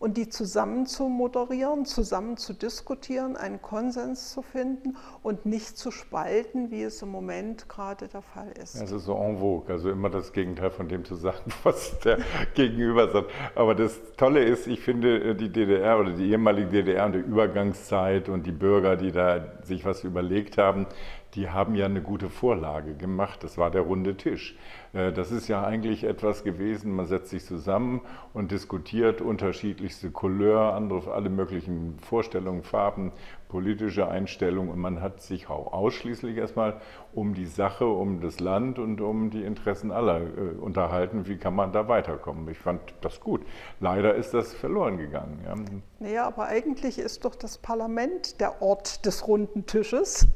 und 0.01 0.17
die 0.17 0.27
zusammen 0.27 0.87
zu 0.87 1.07
moderieren, 1.07 1.85
zusammen 1.85 2.35
zu 2.35 2.53
diskutieren, 2.53 3.37
einen 3.37 3.61
Konsens 3.61 4.33
zu 4.33 4.41
finden 4.41 4.97
und 5.21 5.45
nicht 5.45 5.77
zu 5.77 5.91
spalten, 5.91 6.71
wie 6.71 6.81
es 6.81 7.03
im 7.03 7.09
Moment 7.09 7.69
gerade 7.69 8.07
der 8.07 8.23
Fall 8.23 8.51
ist. 8.61 8.81
Also 8.81 8.97
so 8.97 9.15
en 9.15 9.37
vogue, 9.37 9.71
also 9.71 9.91
immer 9.91 10.09
das 10.09 10.33
Gegenteil 10.33 10.71
von 10.71 10.89
dem 10.89 11.05
zu 11.05 11.15
sagen, 11.15 11.51
was 11.63 11.99
der 11.99 12.17
Gegenüber 12.55 13.11
sagt. 13.11 13.29
Aber 13.53 13.75
das 13.75 13.99
Tolle 14.17 14.43
ist, 14.43 14.65
ich 14.65 14.79
finde 14.79 15.35
die 15.35 15.49
DDR 15.49 15.99
oder 15.99 16.13
die 16.13 16.31
ehemalige 16.31 16.83
DDR 16.83 17.05
und 17.05 17.13
die 17.13 17.19
Übergangszeit 17.19 18.27
und 18.27 18.47
die 18.47 18.51
Bürger, 18.51 18.97
die 18.97 19.11
da 19.11 19.45
sich 19.61 19.85
was 19.85 20.03
überlegt 20.03 20.57
haben, 20.57 20.87
die 21.35 21.49
haben 21.49 21.75
ja 21.75 21.85
eine 21.85 22.01
gute 22.01 22.29
Vorlage 22.29 22.95
gemacht. 22.95 23.43
Das 23.43 23.57
war 23.57 23.71
der 23.71 23.81
runde 23.81 24.17
Tisch. 24.17 24.55
Äh, 24.93 25.11
das 25.11 25.31
ist 25.31 25.47
ja 25.47 25.63
eigentlich 25.63 26.03
etwas 26.03 26.43
gewesen, 26.43 26.95
man 26.95 27.05
setzt 27.05 27.29
sich 27.29 27.45
zusammen 27.45 28.01
und 28.33 28.51
diskutiert 28.51 29.21
unterschiedlichste 29.21 30.11
Couleur, 30.11 30.73
andere, 30.73 31.13
alle 31.13 31.29
möglichen 31.29 31.97
Vorstellungen, 31.99 32.63
Farben, 32.63 33.11
politische 33.47 34.07
Einstellungen 34.07 34.71
und 34.71 34.79
man 34.79 35.01
hat 35.01 35.21
sich 35.21 35.49
auch 35.49 35.73
ausschließlich 35.73 36.37
erstmal 36.37 36.79
um 37.13 37.33
die 37.33 37.45
Sache, 37.45 37.85
um 37.85 38.21
das 38.21 38.39
Land 38.39 38.79
und 38.79 39.01
um 39.01 39.29
die 39.29 39.43
Interessen 39.43 39.91
aller 39.91 40.21
äh, 40.21 40.57
unterhalten. 40.59 41.27
Wie 41.27 41.37
kann 41.37 41.55
man 41.55 41.73
da 41.73 41.87
weiterkommen? 41.87 42.47
Ich 42.49 42.57
fand 42.57 42.81
das 43.01 43.19
gut. 43.19 43.41
Leider 43.79 44.15
ist 44.15 44.33
das 44.33 44.53
verloren 44.53 44.97
gegangen. 44.97 45.39
Ja. 45.45 45.55
Naja, 45.99 46.27
aber 46.27 46.45
eigentlich 46.45 46.97
ist 46.97 47.25
doch 47.25 47.35
das 47.35 47.57
Parlament 47.57 48.39
der 48.39 48.61
Ort 48.61 49.05
des 49.05 49.27
runden 49.27 49.65
Tisches 49.65 50.27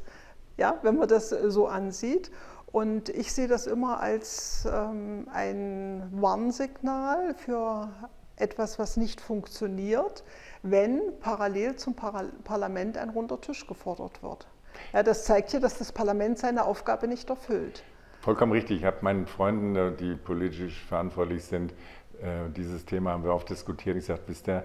ja, 0.56 0.78
wenn 0.82 0.96
man 0.96 1.08
das 1.08 1.32
äh, 1.32 1.50
so 1.50 1.66
ansieht. 1.66 2.30
Und 2.72 3.08
ich 3.08 3.32
sehe 3.32 3.48
das 3.48 3.66
immer 3.66 4.00
als 4.00 4.68
ähm, 4.70 5.28
ein 5.32 6.08
Warnsignal 6.12 7.34
für 7.34 7.88
etwas, 8.36 8.78
was 8.78 8.96
nicht 8.96 9.20
funktioniert, 9.20 10.24
wenn 10.62 11.00
parallel 11.20 11.76
zum 11.76 11.94
Par 11.94 12.24
Parlament 12.44 12.98
ein 12.98 13.10
runder 13.10 13.40
Tisch 13.40 13.66
gefordert 13.66 14.22
wird. 14.22 14.46
Ja, 14.92 15.02
das 15.02 15.24
zeigt 15.24 15.52
ja, 15.54 15.60
dass 15.60 15.78
das 15.78 15.92
Parlament 15.92 16.38
seine 16.38 16.64
Aufgabe 16.64 17.08
nicht 17.08 17.30
erfüllt. 17.30 17.82
Vollkommen 18.20 18.52
richtig. 18.52 18.80
Ich 18.80 18.84
habe 18.84 18.98
meinen 19.00 19.26
Freunden, 19.26 19.74
äh, 19.76 19.92
die 19.92 20.14
politisch 20.14 20.84
verantwortlich 20.84 21.44
sind, 21.44 21.72
äh, 22.20 22.50
dieses 22.54 22.84
Thema 22.84 23.12
haben 23.12 23.24
wir 23.24 23.32
oft 23.32 23.48
diskutiert. 23.48 23.96
Ich 23.96 24.06
sage, 24.06 24.20
bis 24.26 24.42
der 24.42 24.64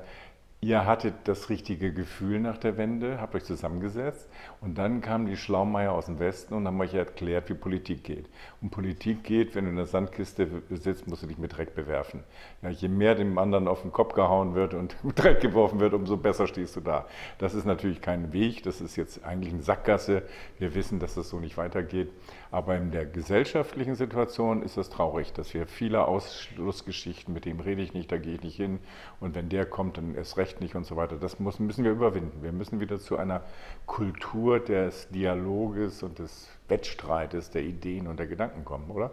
Ihr 0.64 0.86
hattet 0.86 1.16
das 1.24 1.50
richtige 1.50 1.92
Gefühl 1.92 2.40
nach 2.40 2.60
der 2.60 2.78
Wende, 2.78 3.20
habt 3.20 3.34
euch 3.34 3.46
zusammengesetzt 3.46 4.30
und 4.62 4.78
dann 4.78 5.02
kamen 5.02 5.26
die 5.26 5.38
Schlaumeier 5.38 5.92
aus 5.92 6.06
dem 6.06 6.20
Westen 6.20 6.54
und 6.54 6.68
haben 6.68 6.80
euch 6.80 6.94
erklärt, 6.94 7.50
wie 7.50 7.56
Politik 7.56 8.04
geht. 8.04 8.30
Und 8.62 8.70
Politik 8.70 9.24
geht, 9.24 9.56
wenn 9.56 9.64
du 9.64 9.72
in 9.72 9.76
der 9.76 9.88
Sandkiste 9.88 10.48
sitzt, 10.70 11.08
musst 11.08 11.24
du 11.24 11.28
dich 11.28 11.40
mit 11.40 11.58
Dreck 11.58 11.74
bewerfen. 11.74 12.24
Ja, 12.62 12.70
je 12.70 12.88
mehr 12.88 13.16
dem 13.16 13.40
anderen 13.40 13.68
auf 13.68 13.82
den 13.82 13.92
Kopf 13.92 14.14
gehauen 14.14 14.54
wird 14.54 14.76
und 14.76 14.96
Dreck 15.16 15.42
geworfen 15.42 15.80
wird, 15.80 15.96
umso 15.96 16.16
besser 16.16 16.46
stehst 16.46 16.76
du 16.76 16.82
da. 16.82 17.08
Das 17.40 17.56
ist 17.56 17.66
natürlich 17.66 18.02
kein 18.02 18.34
Weg, 18.34 18.62
das 18.62 18.82
ist 18.82 18.98
jetzt 18.98 19.26
eigentlich 19.26 19.52
eine 19.52 19.64
Sackgasse. 19.64 20.22
Wir 20.60 20.76
wissen, 20.76 21.00
dass 21.00 21.16
das 21.16 21.30
so 21.30 21.40
nicht 21.40 21.58
weitergeht. 21.58 22.12
Aber 22.52 22.76
in 22.76 22.92
der 22.92 23.06
gesellschaftlichen 23.06 23.96
Situation 23.96 24.62
ist 24.62 24.78
es 24.78 24.90
traurig, 24.90 25.34
dass 25.34 25.54
wir 25.56 25.66
viele 25.66 26.06
Ausschlussgeschichten, 26.06 27.34
mit 27.34 27.46
dem 27.46 27.62
rede 27.62 27.82
ich 27.82 27.94
nicht, 27.94 28.12
da 28.12 28.18
gehe 28.18 28.36
ich 28.36 28.44
nicht 28.44 28.58
hin 28.58 28.80
und 29.22 29.34
wenn 29.36 29.50
der 29.50 29.66
kommt, 29.66 29.98
dann 29.98 30.14
erst 30.14 30.38
recht 30.38 30.60
nicht 30.60 30.76
und 30.76 30.86
so 30.86 30.98
weiter. 30.98 31.16
Das 31.16 31.40
müssen 31.40 31.84
wir 31.84 31.92
überwinden. 31.92 32.44
Wir 32.44 32.52
müssen 32.52 32.80
wieder 32.82 33.00
zu 33.00 33.18
einer 33.18 33.42
Kultur 33.86 34.51
des 34.60 35.10
Dialoges 35.10 36.04
und 36.04 36.20
des 36.20 36.48
Wettstreites 36.68 37.50
der 37.50 37.64
Ideen 37.64 38.08
und 38.08 38.18
der 38.18 38.28
Gedanken 38.28 38.66
kommen, 38.66 38.90
oder? 38.92 39.12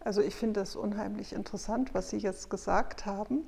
Also 0.00 0.22
ich 0.22 0.34
finde 0.34 0.60
das 0.60 0.76
unheimlich 0.76 1.32
interessant, 1.32 1.94
was 1.94 2.10
Sie 2.10 2.18
jetzt 2.18 2.48
gesagt 2.48 3.04
haben, 3.04 3.44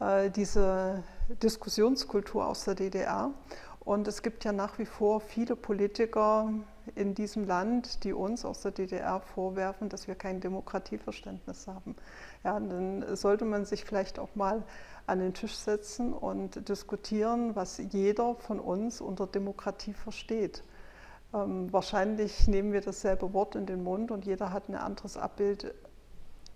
äh, 0.00 0.30
diese 0.30 1.02
Diskussionskultur 1.42 2.46
aus 2.46 2.64
der 2.64 2.74
DDR. 2.74 3.30
Und 3.84 4.06
es 4.06 4.22
gibt 4.22 4.44
ja 4.44 4.52
nach 4.52 4.78
wie 4.78 4.86
vor 4.86 5.20
viele 5.20 5.56
Politiker 5.56 6.52
in 6.94 7.14
diesem 7.14 7.46
Land, 7.46 8.04
die 8.04 8.12
uns 8.12 8.44
aus 8.44 8.62
der 8.62 8.70
DDR 8.70 9.20
vorwerfen, 9.20 9.88
dass 9.88 10.06
wir 10.06 10.14
kein 10.14 10.40
Demokratieverständnis 10.40 11.66
haben. 11.66 11.96
Ja, 12.44 12.58
dann 12.58 13.16
sollte 13.16 13.44
man 13.44 13.64
sich 13.64 13.84
vielleicht 13.84 14.18
auch 14.18 14.34
mal 14.34 14.62
an 15.06 15.18
den 15.18 15.34
Tisch 15.34 15.54
setzen 15.54 16.12
und 16.12 16.68
diskutieren, 16.68 17.54
was 17.56 17.80
jeder 17.90 18.34
von 18.36 18.60
uns 18.60 19.00
unter 19.00 19.26
Demokratie 19.26 19.92
versteht. 19.92 20.62
Ähm, 21.34 21.72
wahrscheinlich 21.72 22.46
nehmen 22.46 22.72
wir 22.72 22.80
dasselbe 22.80 23.32
Wort 23.32 23.56
in 23.56 23.66
den 23.66 23.82
Mund 23.82 24.10
und 24.10 24.26
jeder 24.26 24.52
hat 24.52 24.68
ein 24.68 24.74
anderes 24.74 25.16
Abbild 25.16 25.74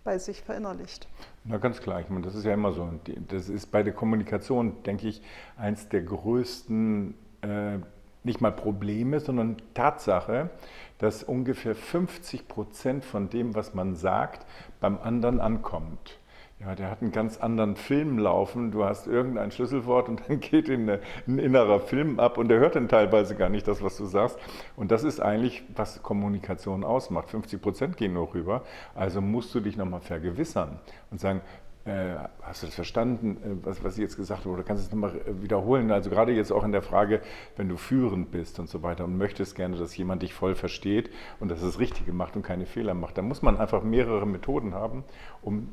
bei 0.05 0.19
sich 0.19 0.43
verinnerlicht. 0.43 1.09
Na 1.45 1.57
ganz 1.57 1.81
klar, 1.81 2.01
ich 2.01 2.09
meine, 2.09 2.23
das 2.23 2.35
ist 2.35 2.45
ja 2.45 2.55
immer 2.55 2.73
so. 2.73 2.89
Das 3.29 3.49
ist 3.49 3.67
bei 3.73 3.83
der 3.83 3.93
Kommunikation, 3.93 4.83
denke 4.85 5.09
ich, 5.09 5.21
eins 5.57 5.89
der 5.89 6.03
größten 6.03 7.15
äh, 7.43 7.79
nicht 8.23 8.41
mal 8.41 8.53
Probleme, 8.53 9.21
sondern 9.21 9.57
Tatsache, 9.75 10.51
dass 10.99 11.23
ungefähr 11.23 11.75
50 11.75 12.49
Prozent 12.49 13.05
von 13.05 13.31
dem, 13.31 13.55
was 13.55 13.75
man 13.75 13.95
sagt, 13.95 14.47
beim 14.81 14.99
anderen 14.99 15.41
ankommt. 15.41 16.19
Ja, 16.59 16.75
der 16.75 16.91
hat 16.91 17.03
einen 17.03 17.13
ganz 17.13 17.37
anderen 17.37 17.77
Film 17.77 18.19
laufen. 18.19 18.71
Du 18.71 18.85
hast 18.85 19.07
irgendein 19.07 19.51
Schlüsselwort 19.51 20.09
und 20.09 20.23
dann 20.29 20.41
geht 20.41 20.69
in 20.71 20.89
ein 20.89 21.39
innerer 21.39 21.81
Film 21.81 22.19
ab 22.19 22.39
und 22.39 22.49
der 22.49 22.59
hört 22.59 22.77
dann 22.77 22.89
teilweise 22.89 23.37
gar 23.37 23.51
nicht 23.51 23.69
das, 23.69 23.83
was 23.83 23.99
du 23.99 24.07
sagst. 24.07 24.39
Und 24.75 24.91
das 24.91 25.05
ist 25.05 25.21
eigentlich, 25.21 25.65
was 25.75 26.03
Kommunikation 26.03 26.83
ausmacht. 26.83 27.29
50 27.29 27.61
Prozent 27.61 27.97
gehen 27.99 28.15
nur 28.15 28.33
rüber. 28.33 28.63
Also 28.95 29.21
musst 29.21 29.55
du 29.55 29.61
dich 29.61 29.77
nochmal 29.77 30.01
vergewissern 30.01 30.79
und 31.11 31.21
sagen, 31.21 31.43
äh, 31.85 32.17
hast 32.43 32.63
du 32.63 32.67
das 32.67 32.75
verstanden, 32.75 33.37
äh, 33.37 33.65
was, 33.65 33.85
was 33.85 33.97
jetzt 33.97 34.17
gesagt 34.17 34.45
oder 34.47 34.65
kannst 34.65 34.83
du 34.83 34.87
es 34.87 34.93
nochmal 34.93 35.21
äh, 35.21 35.43
wiederholen? 35.43 35.93
Also 35.93 36.11
gerade 36.11 36.33
jetzt 36.33 36.51
auch 36.53 36.65
in 36.65 36.73
der 36.73 36.83
Frage, 36.83 37.21
wenn 37.57 37.69
du 37.69 37.77
führend 37.77 38.33
bist 38.33 38.59
und 38.59 38.69
so 38.69 38.83
weiter 38.83 39.05
und 39.05 39.17
möchtest 39.17 39.55
gerne, 39.55 39.77
dass 39.77 39.97
jemand 39.97 40.23
dich 40.23 40.35
voll 40.35 40.57
versteht 40.57 41.11
und 41.39 41.49
dass 41.49 41.63
es 41.63 41.79
Richtige 41.79 42.13
macht 42.13 42.35
und 42.35 42.43
keine 42.43 42.67
Fehler 42.67 42.95
macht, 42.95 43.19
dann 43.19 43.29
muss 43.29 43.43
man 43.43 43.57
einfach 43.57 43.85
mehrere 43.85 44.27
Methoden 44.27 44.75
haben, 44.75 45.05
um 45.43 45.69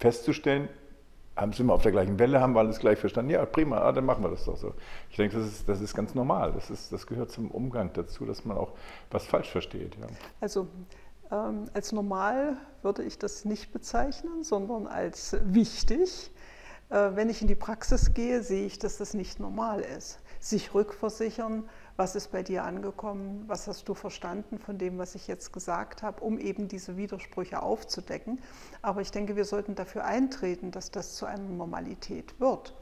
festzustellen, 0.00 0.68
haben 1.36 1.52
sind 1.52 1.66
wir 1.66 1.74
auf 1.74 1.82
der 1.82 1.92
gleichen 1.92 2.18
Welle, 2.18 2.40
haben 2.40 2.54
wir 2.54 2.60
alles 2.60 2.78
gleich 2.80 2.98
verstanden. 2.98 3.30
Ja, 3.30 3.44
prima, 3.46 3.78
ah, 3.78 3.92
dann 3.92 4.04
machen 4.04 4.22
wir 4.22 4.30
das 4.30 4.44
doch 4.44 4.56
so. 4.56 4.74
Ich 5.10 5.16
denke, 5.16 5.36
das 5.38 5.46
ist, 5.46 5.68
das 5.68 5.80
ist 5.80 5.94
ganz 5.94 6.14
normal. 6.14 6.52
Das, 6.52 6.70
ist, 6.70 6.92
das 6.92 7.06
gehört 7.06 7.30
zum 7.30 7.50
Umgang 7.50 7.90
dazu, 7.92 8.26
dass 8.26 8.44
man 8.44 8.56
auch 8.56 8.72
was 9.10 9.24
falsch 9.26 9.50
versteht. 9.50 9.96
Ja. 9.96 10.06
Also 10.40 10.66
ähm, 11.30 11.66
als 11.72 11.92
normal 11.92 12.56
würde 12.82 13.04
ich 13.04 13.18
das 13.18 13.44
nicht 13.44 13.72
bezeichnen, 13.72 14.42
sondern 14.42 14.86
als 14.86 15.36
wichtig. 15.44 16.30
Äh, 16.90 17.14
wenn 17.14 17.30
ich 17.30 17.40
in 17.40 17.48
die 17.48 17.54
Praxis 17.54 18.12
gehe, 18.14 18.42
sehe 18.42 18.66
ich, 18.66 18.78
dass 18.78 18.98
das 18.98 19.14
nicht 19.14 19.40
normal 19.40 19.80
ist. 19.80 20.18
Sich 20.40 20.74
rückversichern, 20.74 21.68
was 21.96 22.16
ist 22.16 22.32
bei 22.32 22.42
dir 22.42 22.64
angekommen, 22.64 23.44
was 23.46 23.66
hast 23.68 23.88
du 23.88 23.94
verstanden 23.94 24.58
von 24.58 24.78
dem, 24.78 24.98
was 24.98 25.14
ich 25.14 25.28
jetzt 25.28 25.52
gesagt 25.52 26.02
habe, 26.02 26.20
um 26.22 26.38
eben 26.38 26.66
diese 26.66 26.96
Widersprüche 26.96 27.62
aufzudecken. 27.62 28.40
Aber 28.82 29.00
ich 29.02 29.10
denke, 29.10 29.36
wir 29.36 29.44
sollten 29.44 29.74
dafür 29.74 30.04
eintreten, 30.04 30.70
dass 30.70 30.90
das 30.90 31.14
zu 31.14 31.26
einer 31.26 31.44
Normalität 31.44 32.38
wird. 32.40 32.74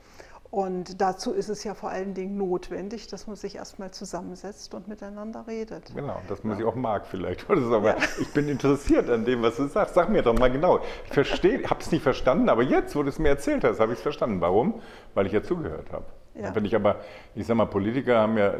Und 0.50 1.00
dazu 1.00 1.32
ist 1.32 1.50
es 1.50 1.62
ja 1.62 1.74
vor 1.74 1.90
allen 1.90 2.14
Dingen 2.14 2.38
notwendig, 2.38 3.06
dass 3.08 3.26
man 3.26 3.36
sich 3.36 3.56
erstmal 3.56 3.90
zusammensetzt 3.90 4.72
und 4.72 4.88
miteinander 4.88 5.46
redet. 5.46 5.92
Genau, 5.94 6.22
dass 6.26 6.42
man 6.42 6.52
ja. 6.52 6.56
sich 6.56 6.66
auch 6.66 6.74
mag 6.74 7.06
vielleicht. 7.06 7.48
aber 7.50 7.98
ja. 7.98 8.04
ich 8.18 8.32
bin 8.32 8.48
interessiert 8.48 9.10
an 9.10 9.26
dem, 9.26 9.42
was 9.42 9.56
du 9.56 9.66
sagst. 9.66 9.94
Sag 9.94 10.08
mir 10.08 10.22
doch 10.22 10.38
mal 10.38 10.50
genau. 10.50 10.80
Ich 11.04 11.12
verstehe, 11.12 11.62
habe 11.68 11.80
es 11.80 11.92
nicht 11.92 12.02
verstanden, 12.02 12.48
aber 12.48 12.62
jetzt, 12.62 12.96
wo 12.96 13.02
du 13.02 13.10
es 13.10 13.18
mir 13.18 13.28
erzählt 13.28 13.62
hast, 13.62 13.78
habe 13.78 13.92
ich 13.92 13.98
es 13.98 14.02
verstanden. 14.02 14.40
Warum? 14.40 14.80
Weil 15.12 15.26
ich 15.26 15.32
ja 15.32 15.42
zugehört 15.42 15.92
habe. 15.92 16.06
Ja. 16.34 16.54
Wenn 16.54 16.64
ich 16.64 16.74
aber, 16.74 16.96
ich 17.34 17.46
sage 17.46 17.56
mal, 17.56 17.66
Politiker 17.66 18.18
haben 18.18 18.38
ja 18.38 18.54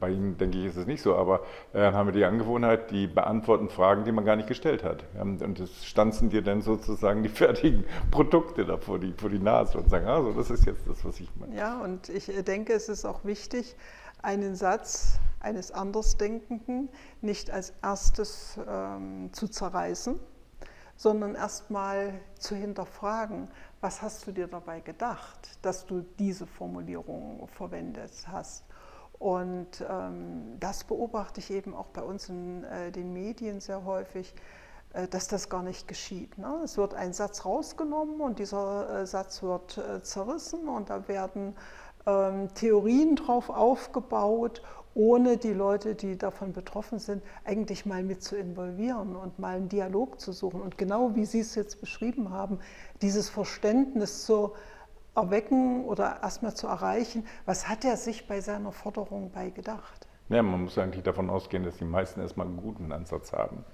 bei 0.00 0.10
Ihnen 0.10 0.36
denke 0.38 0.58
ich, 0.58 0.64
ist 0.64 0.76
es 0.76 0.86
nicht 0.86 1.02
so, 1.02 1.14
aber 1.14 1.40
äh, 1.72 1.92
haben 1.92 2.08
wir 2.08 2.12
die 2.12 2.24
Angewohnheit, 2.24 2.90
die 2.90 3.06
beantworten 3.06 3.68
Fragen, 3.68 4.04
die 4.04 4.12
man 4.12 4.24
gar 4.24 4.36
nicht 4.36 4.48
gestellt 4.48 4.82
hat. 4.82 5.04
Und 5.20 5.60
es 5.60 5.84
stanzen 5.84 6.30
dir 6.30 6.42
dann 6.42 6.62
sozusagen 6.62 7.22
die 7.22 7.28
fertigen 7.40 7.84
Produkte 8.10 8.64
da 8.64 8.78
vor 8.78 8.98
die, 8.98 9.12
vor 9.12 9.30
die 9.30 9.38
Nase 9.38 9.78
und 9.78 9.90
sagen, 9.90 10.06
also 10.06 10.32
das 10.32 10.50
ist 10.50 10.64
jetzt 10.66 10.88
das, 10.88 11.04
was 11.04 11.20
ich 11.20 11.30
meine. 11.36 11.54
Ja, 11.54 11.80
und 11.80 12.08
ich 12.08 12.28
äh, 12.28 12.42
denke, 12.42 12.72
es 12.72 12.88
ist 12.88 13.04
auch 13.04 13.24
wichtig, 13.24 13.76
einen 14.22 14.54
Satz 14.54 15.18
eines 15.40 15.72
Andersdenkenden 15.72 16.88
nicht 17.20 17.50
als 17.50 17.72
erstes 17.82 18.58
ähm, 18.68 19.30
zu 19.32 19.48
zerreißen, 19.48 20.18
sondern 20.96 21.34
erstmal 21.34 22.20
zu 22.38 22.54
hinterfragen, 22.54 23.48
was 23.80 24.02
hast 24.02 24.26
du 24.26 24.32
dir 24.32 24.46
dabei 24.46 24.80
gedacht, 24.80 25.58
dass 25.62 25.86
du 25.86 26.04
diese 26.18 26.46
Formulierung 26.46 27.48
verwendet 27.48 28.12
hast. 28.30 28.64
Und 29.20 29.84
ähm, 29.86 30.56
das 30.60 30.84
beobachte 30.84 31.40
ich 31.40 31.50
eben 31.50 31.74
auch 31.74 31.88
bei 31.88 32.02
uns 32.02 32.30
in 32.30 32.64
äh, 32.64 32.90
den 32.90 33.12
Medien 33.12 33.60
sehr 33.60 33.84
häufig, 33.84 34.34
äh, 34.94 35.06
dass 35.08 35.28
das 35.28 35.50
gar 35.50 35.62
nicht 35.62 35.86
geschieht. 35.86 36.38
Ne? 36.38 36.62
Es 36.64 36.78
wird 36.78 36.94
ein 36.94 37.12
Satz 37.12 37.44
rausgenommen 37.44 38.22
und 38.22 38.38
dieser 38.38 39.02
äh, 39.02 39.06
Satz 39.06 39.42
wird 39.42 39.76
äh, 39.76 40.02
zerrissen 40.02 40.68
und 40.68 40.88
da 40.88 41.06
werden 41.06 41.54
ähm, 42.06 42.48
Theorien 42.54 43.14
drauf 43.14 43.50
aufgebaut, 43.50 44.62
ohne 44.94 45.36
die 45.36 45.52
Leute, 45.52 45.94
die 45.94 46.16
davon 46.16 46.54
betroffen 46.54 46.98
sind, 46.98 47.22
eigentlich 47.44 47.84
mal 47.84 48.02
mit 48.02 48.22
zu 48.22 48.36
involvieren 48.38 49.16
und 49.16 49.38
mal 49.38 49.56
einen 49.56 49.68
Dialog 49.68 50.18
zu 50.18 50.32
suchen. 50.32 50.62
Und 50.62 50.78
genau 50.78 51.14
wie 51.14 51.26
Sie 51.26 51.40
es 51.40 51.54
jetzt 51.56 51.78
beschrieben 51.82 52.30
haben, 52.30 52.58
dieses 53.02 53.28
Verständnis 53.28 54.24
zu 54.24 54.54
erwecken 55.14 55.84
oder 55.84 56.20
erstmal 56.22 56.54
zu 56.54 56.66
erreichen, 56.66 57.24
was 57.46 57.68
hat 57.68 57.84
er 57.84 57.96
sich 57.96 58.26
bei 58.26 58.40
seiner 58.40 58.72
Forderung 58.72 59.30
bei 59.32 59.50
gedacht? 59.50 60.06
Ja, 60.28 60.42
man 60.44 60.62
muss 60.62 60.78
eigentlich 60.78 61.02
davon 61.02 61.28
ausgehen, 61.28 61.64
dass 61.64 61.76
die 61.78 61.84
meisten 61.84 62.20
erstmal 62.20 62.46
einen 62.46 62.56
guten 62.56 62.92
Ansatz 62.92 63.32
haben 63.32 63.64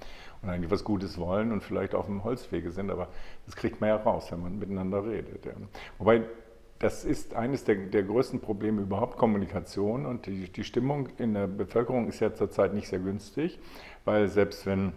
und 0.41 0.49
eigentlich 0.49 0.71
was 0.71 0.85
Gutes 0.85 1.19
wollen 1.19 1.53
und 1.53 1.63
vielleicht 1.63 1.95
auf 1.95 2.07
dem 2.07 2.25
Holzwege 2.25 2.71
sind, 2.71 2.91
aber 2.91 3.09
das 3.45 3.57
kriegt 3.57 3.81
man 3.83 3.89
ja 3.89 3.97
raus, 3.97 4.33
wenn 4.33 4.41
man 4.41 4.59
miteinander 4.59 5.05
redet. 5.05 5.45
Ja. 5.45 5.53
Wobei 5.99 6.23
das 6.79 7.05
ist 7.05 7.35
eines 7.35 7.65
der, 7.65 7.77
der, 7.77 8.03
größten 8.03 8.41
Probleme 8.41 8.83
überhaupt, 8.83 9.19
Kommunikation 9.19 10.07
und 10.07 10.27
die, 10.27 10.51
die 10.51 10.65
Stimmung 10.65 11.09
in 11.19 11.35
der 11.35 11.47
Bevölkerung 11.47 12.09
ist 12.09 12.21
ja 12.21 12.35
zurzeit 12.35 12.75
nicht 12.75 12.89
sehr 12.89 12.99
günstig, 12.99 13.59
weil 14.05 14.29
selbst 14.29 14.67
wenn 14.67 14.93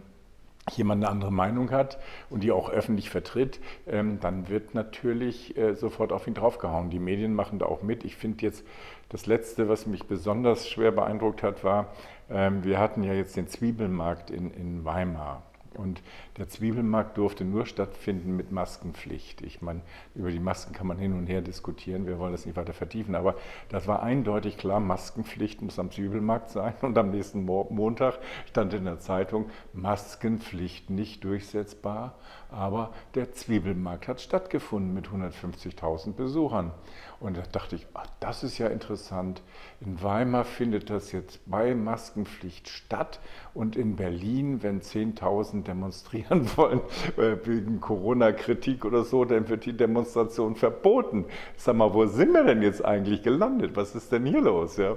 jemand 0.78 1.04
eine 1.04 1.12
andere 1.12 1.32
Meinung 1.32 1.72
hat 1.72 2.00
und 2.30 2.44
die 2.44 2.52
auch 2.52 2.70
öffentlich 2.70 3.10
vertritt, 3.10 3.60
ähm, 3.88 4.20
dann 4.20 4.50
wird 4.50 4.74
natürlich 4.76 5.58
äh, 5.58 5.76
sofort 5.76 6.12
auf 6.12 6.28
ihn 6.28 6.34
draufgehauen. 6.34 6.90
Die 6.90 7.00
Medien 7.00 7.34
machen 7.34 7.60
da 7.60 7.66
auch 7.66 7.82
mit. 7.82 8.06
Ich 8.06 8.16
finde 8.16 8.46
jetzt 8.46 8.66
das 9.10 9.26
Letzte, 9.26 9.70
was 9.70 9.88
mich 9.88 10.06
besonders 10.06 10.70
schwer 10.70 10.92
beeindruckt 10.92 11.44
hat, 11.44 11.64
war, 11.64 11.94
ähm, 12.30 12.64
wir 12.64 12.80
hatten 12.80 13.04
ja 13.04 13.14
jetzt 13.14 13.36
den 13.36 13.48
Zwiebelmarkt 13.48 14.30
in, 14.30 14.52
in 14.52 14.86
Weimar. 14.86 15.44
Und 15.78 16.02
der 16.38 16.48
Zwiebelmarkt 16.48 17.18
durfte 17.18 17.46
nur 17.46 17.66
stattfinden 17.66 18.36
mit 18.36 18.52
Maskenpflicht. 18.52 19.42
Ich 19.42 19.62
meine, 19.62 19.82
über 20.16 20.32
die 20.32 20.40
Masken 20.40 20.74
kann 20.74 20.88
man 20.88 20.98
hin 20.98 21.14
und 21.14 21.28
her 21.28 21.42
diskutieren, 21.42 22.08
wir 22.08 22.20
wollen 22.20 22.32
das 22.32 22.46
nicht 22.46 22.58
weiter 22.58 22.74
vertiefen, 22.74 23.16
aber 23.16 23.36
das 23.70 23.88
war 23.88 24.02
eindeutig 24.02 24.58
klar, 24.58 24.80
Maskenpflicht 24.80 25.62
muss 25.62 25.80
am 25.80 25.92
Zwiebelmarkt 25.92 26.50
sein. 26.50 26.74
Und 26.82 26.98
am 26.98 27.12
nächsten 27.12 27.46
Montag 27.46 28.20
stand 28.48 28.74
in 28.74 28.86
der 28.86 29.00
Zeitung, 29.00 29.50
Maskenpflicht 29.74 30.90
nicht 30.90 31.24
durchsetzbar, 31.24 32.16
aber 32.50 32.92
der 33.16 33.32
Zwiebelmarkt 33.32 34.08
hat 34.08 34.22
stattgefunden 34.22 34.94
mit 34.94 35.08
150.000 35.08 36.14
Besuchern. 36.14 36.72
Und 37.20 37.38
da 37.38 37.42
dachte 37.52 37.76
ich, 37.76 37.86
ach, 37.94 38.08
das 38.22 38.44
ist 38.44 38.58
ja 38.60 38.68
interessant. 38.68 39.42
In 39.82 40.02
Weimar 40.02 40.46
findet 40.46 40.90
das 40.90 41.12
jetzt 41.12 41.42
bei 41.46 41.76
Maskenpflicht 41.76 42.70
statt 42.70 43.20
und 43.54 43.76
in 43.76 43.98
Berlin, 43.98 44.64
wenn 44.64 44.82
10.000 44.82 45.64
demonstrieren 45.64 46.50
wollen 46.58 46.80
äh, 47.18 47.36
wegen 47.44 47.82
Corona-Kritik 47.82 48.86
oder 48.86 49.04
so, 49.04 49.26
dann 49.26 49.50
wird 49.50 49.66
die 49.66 49.76
Demonstration 49.76 50.56
verboten. 50.56 51.26
Sag 51.58 51.76
mal, 51.76 51.94
wo 51.94 52.06
sind 52.06 52.34
wir 52.34 52.46
denn 52.46 52.62
jetzt 52.62 52.86
eigentlich 52.86 53.22
gelandet? 53.22 53.76
Was 53.76 53.96
ist 53.96 54.12
denn 54.14 54.26
hier 54.26 54.42
los? 54.42 54.78
Ja? 54.78 54.96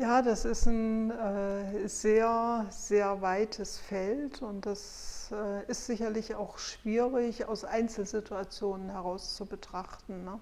Ja, 0.00 0.22
das 0.22 0.46
ist 0.46 0.64
ein 0.64 1.10
äh, 1.10 1.86
sehr, 1.86 2.64
sehr 2.70 3.20
weites 3.20 3.76
Feld 3.76 4.40
und 4.40 4.64
das 4.64 5.28
äh, 5.30 5.70
ist 5.70 5.84
sicherlich 5.84 6.34
auch 6.34 6.56
schwierig 6.56 7.44
aus 7.44 7.66
Einzelsituationen 7.66 8.88
heraus 8.88 9.36
zu 9.36 9.44
betrachten. 9.44 10.24
Ne? 10.24 10.40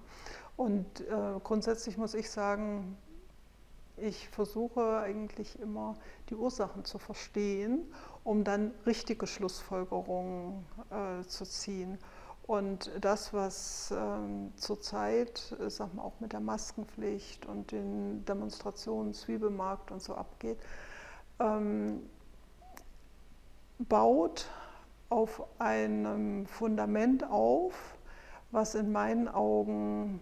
Und 0.55 1.01
äh, 1.01 1.03
grundsätzlich 1.43 1.97
muss 1.97 2.13
ich 2.13 2.29
sagen, 2.31 2.97
ich 3.97 4.29
versuche 4.29 4.99
eigentlich 4.99 5.59
immer 5.59 5.97
die 6.29 6.35
Ursachen 6.35 6.85
zu 6.85 6.97
verstehen, 6.97 7.81
um 8.23 8.45
dann 8.45 8.71
richtige 8.85 9.27
Schlussfolgerungen 9.27 10.65
äh, 10.89 11.27
zu 11.27 11.43
ziehen. 11.43 11.97
Und 12.49 12.89
das, 12.99 13.31
was 13.31 13.93
ähm, 13.95 14.51
zurzeit, 14.55 15.55
äh, 15.59 15.69
sag 15.69 15.93
mal, 15.93 16.01
auch 16.01 16.19
mit 16.19 16.33
der 16.33 16.39
Maskenpflicht 16.39 17.45
und 17.45 17.71
den 17.71 18.25
Demonstrationen, 18.25 19.13
Zwiebelmarkt 19.13 19.91
und 19.91 20.01
so 20.01 20.15
abgeht, 20.15 20.57
ähm, 21.39 22.01
baut 23.77 24.47
auf 25.09 25.43
einem 25.59 26.47
Fundament 26.47 27.23
auf, 27.23 27.75
was 28.49 28.73
in 28.73 28.91
meinen 28.91 29.27
Augen 29.27 30.19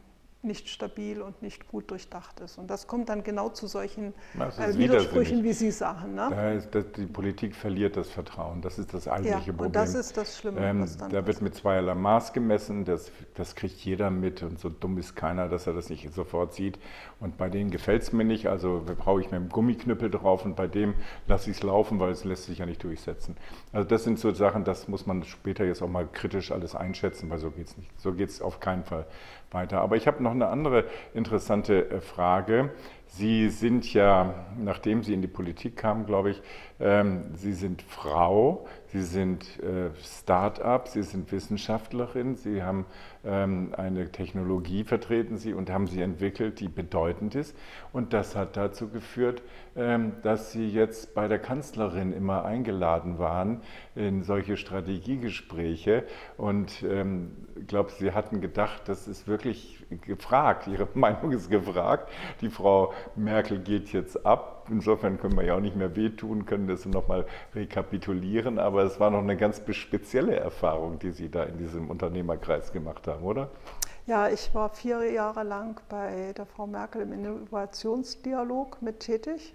nicht 0.48 0.70
stabil 0.70 1.22
und 1.22 1.42
nicht 1.42 1.68
gut 1.68 1.92
durchdacht 1.92 2.40
ist. 2.40 2.58
Und 2.58 2.68
das 2.68 2.88
kommt 2.88 3.10
dann 3.10 3.24
genau 3.24 3.50
zu 3.50 3.68
solchen 3.68 4.14
äh, 4.40 4.78
Widersprüchen, 4.78 5.44
wie 5.44 5.54
Sie 5.54 5.72
sagen. 5.72 6.16
Ne? 6.16 6.28
Da 6.30 6.52
ist, 6.52 6.74
das, 6.74 6.86
die 6.96 7.06
Politik 7.06 7.56
verliert 7.56 7.98
das 7.98 8.10
Vertrauen. 8.10 8.62
Das 8.62 8.80
ist 8.80 8.94
das 8.94 9.08
eigentliche 9.08 9.38
ja, 9.38 9.46
Problem. 9.46 9.68
Und 9.68 9.76
das 9.76 9.94
ist 9.94 10.18
das 10.18 10.38
Schlimme. 10.38 10.62
Ähm, 10.62 10.86
da 11.10 11.28
wird 11.28 11.42
mit 11.42 11.56
zweierlei 11.56 11.94
Maß 11.94 12.34
gemessen. 12.34 12.86
Das, 12.86 13.12
das 13.36 13.56
kriegt 13.56 13.78
jeder 13.82 14.10
mit. 14.10 14.42
Und 14.42 14.60
so 14.60 14.70
dumm 14.70 14.98
ist 14.98 15.16
keiner, 15.16 15.50
dass 15.50 15.68
er 15.68 15.74
das 15.74 15.90
nicht 15.90 16.12
sofort 16.14 16.54
sieht. 16.54 16.80
Und 17.20 17.38
bei 17.38 17.50
denen 17.50 17.70
gefällt 17.70 18.04
es 18.04 18.14
mir 18.14 18.26
nicht. 18.26 18.48
Also 18.48 18.84
brauche 18.98 19.22
ich 19.22 19.32
mit 19.32 19.40
dem 19.40 19.50
Gummiknüppel 19.50 20.10
drauf. 20.10 20.46
Und 20.46 20.56
bei 20.56 20.68
dem 20.68 20.96
lasse 21.28 21.52
ich 21.52 21.58
es 21.58 21.64
laufen, 21.64 22.00
weil 22.00 22.12
es 22.12 22.24
lässt 22.24 22.46
sich 22.46 22.60
ja 22.60 22.66
nicht 22.66 22.84
durchsetzen. 22.84 23.36
Also 23.74 23.88
das 23.88 24.04
sind 24.04 24.18
so 24.18 24.32
Sachen, 24.32 24.64
das 24.64 24.88
muss 24.88 25.06
man 25.06 25.24
später 25.24 25.66
jetzt 25.66 25.82
auch 25.82 25.90
mal 25.90 26.08
kritisch 26.08 26.52
alles 26.52 26.76
einschätzen, 26.76 27.30
weil 27.30 27.40
so 27.40 27.52
geht 27.52 27.68
es 27.68 27.78
nicht. 27.78 27.92
So 28.00 28.14
geht 28.14 28.30
es 28.30 28.42
auf 28.42 28.60
keinen 28.60 28.84
Fall 28.84 29.06
weiter. 29.52 29.82
Aber 29.82 29.96
ich 29.96 30.08
habe 30.08 30.22
noch 30.24 30.32
eine 30.32 30.48
andere 30.48 30.86
interessante 31.14 31.90
äh, 31.90 32.02
Frage. 32.02 32.72
Sie 33.08 33.50
sind 33.50 33.94
ja, 33.94 34.46
nachdem 34.58 35.04
Sie 35.04 35.14
in 35.14 35.22
die 35.22 35.28
Politik 35.28 35.78
kamen, 35.78 36.06
glaube 36.06 36.32
ich, 36.32 36.42
Sie 36.80 37.54
sind 37.54 37.82
Frau, 37.82 38.68
Sie 38.90 39.02
sind 39.02 39.60
äh, 39.64 39.90
Start-up, 40.02 40.88
Sie 40.88 41.02
sind 41.02 41.32
Wissenschaftlerin, 41.32 42.36
Sie 42.36 42.62
haben 42.62 42.86
ähm, 43.26 43.74
eine 43.76 44.12
Technologie 44.12 44.84
vertreten 44.84 45.38
Sie 45.38 45.54
und 45.54 45.70
haben 45.70 45.88
sie 45.88 46.02
entwickelt, 46.02 46.60
die 46.60 46.70
bedeutend 46.70 47.36
ist. 47.36 47.56
Und 47.92 48.14
das 48.14 48.36
hat 48.36 48.56
dazu 48.56 48.90
geführt, 48.90 49.42
ähm, 49.76 50.14
dass 50.24 50.52
Sie 50.52 50.70
jetzt 50.70 51.14
bei 51.14 51.28
der 51.28 51.40
Kanzlerin 51.40 52.14
immer 52.14 52.46
eingeladen 52.46 53.20
waren 53.20 53.62
in 53.96 54.24
solche 54.24 54.56
Strategiegespräche. 54.56 56.06
Und 56.38 56.84
ähm, 56.84 57.32
ich 57.60 57.68
glaube, 57.68 57.92
Sie 57.92 58.14
hatten 58.14 58.40
gedacht, 58.40 58.84
das 58.86 59.08
ist 59.08 59.28
wirklich 59.28 59.84
gefragt, 60.02 60.68
Ihre 60.68 60.88
Meinung 60.94 61.32
ist 61.34 61.50
gefragt. 61.50 62.10
Die 62.42 62.50
Frau 62.50 62.94
Merkel 63.16 63.60
geht 63.60 63.92
jetzt 63.92 64.26
ab 64.26 64.57
Insofern 64.70 65.20
können 65.20 65.36
wir 65.36 65.46
ja 65.46 65.56
auch 65.56 65.62
nicht 65.62 65.76
mehr 65.76 65.96
wehtun, 65.96 66.46
können 66.46 66.68
das 66.68 66.86
nochmal 66.86 67.26
rekapitulieren. 67.56 68.60
Aber 68.60 68.84
es 68.84 69.00
war 69.00 69.10
noch 69.10 69.20
eine 69.20 69.38
ganz 69.38 69.62
spezielle 69.72 70.36
Erfahrung, 70.36 71.00
die 71.00 71.12
Sie 71.12 71.30
da 71.30 71.44
in 71.44 71.58
diesem 71.58 71.90
Unternehmerkreis 71.90 72.72
gemacht 72.72 73.08
haben, 73.08 73.24
oder? 73.24 73.50
Ja, 74.06 74.30
ich 74.30 74.54
war 74.56 74.70
vier 74.70 75.12
Jahre 75.12 75.44
lang 75.44 75.82
bei 75.90 76.34
der 76.38 76.46
Frau 76.46 76.66
Merkel 76.66 77.02
im 77.02 77.12
Innovationsdialog 77.12 78.82
mit 78.82 79.02
tätig. 79.02 79.54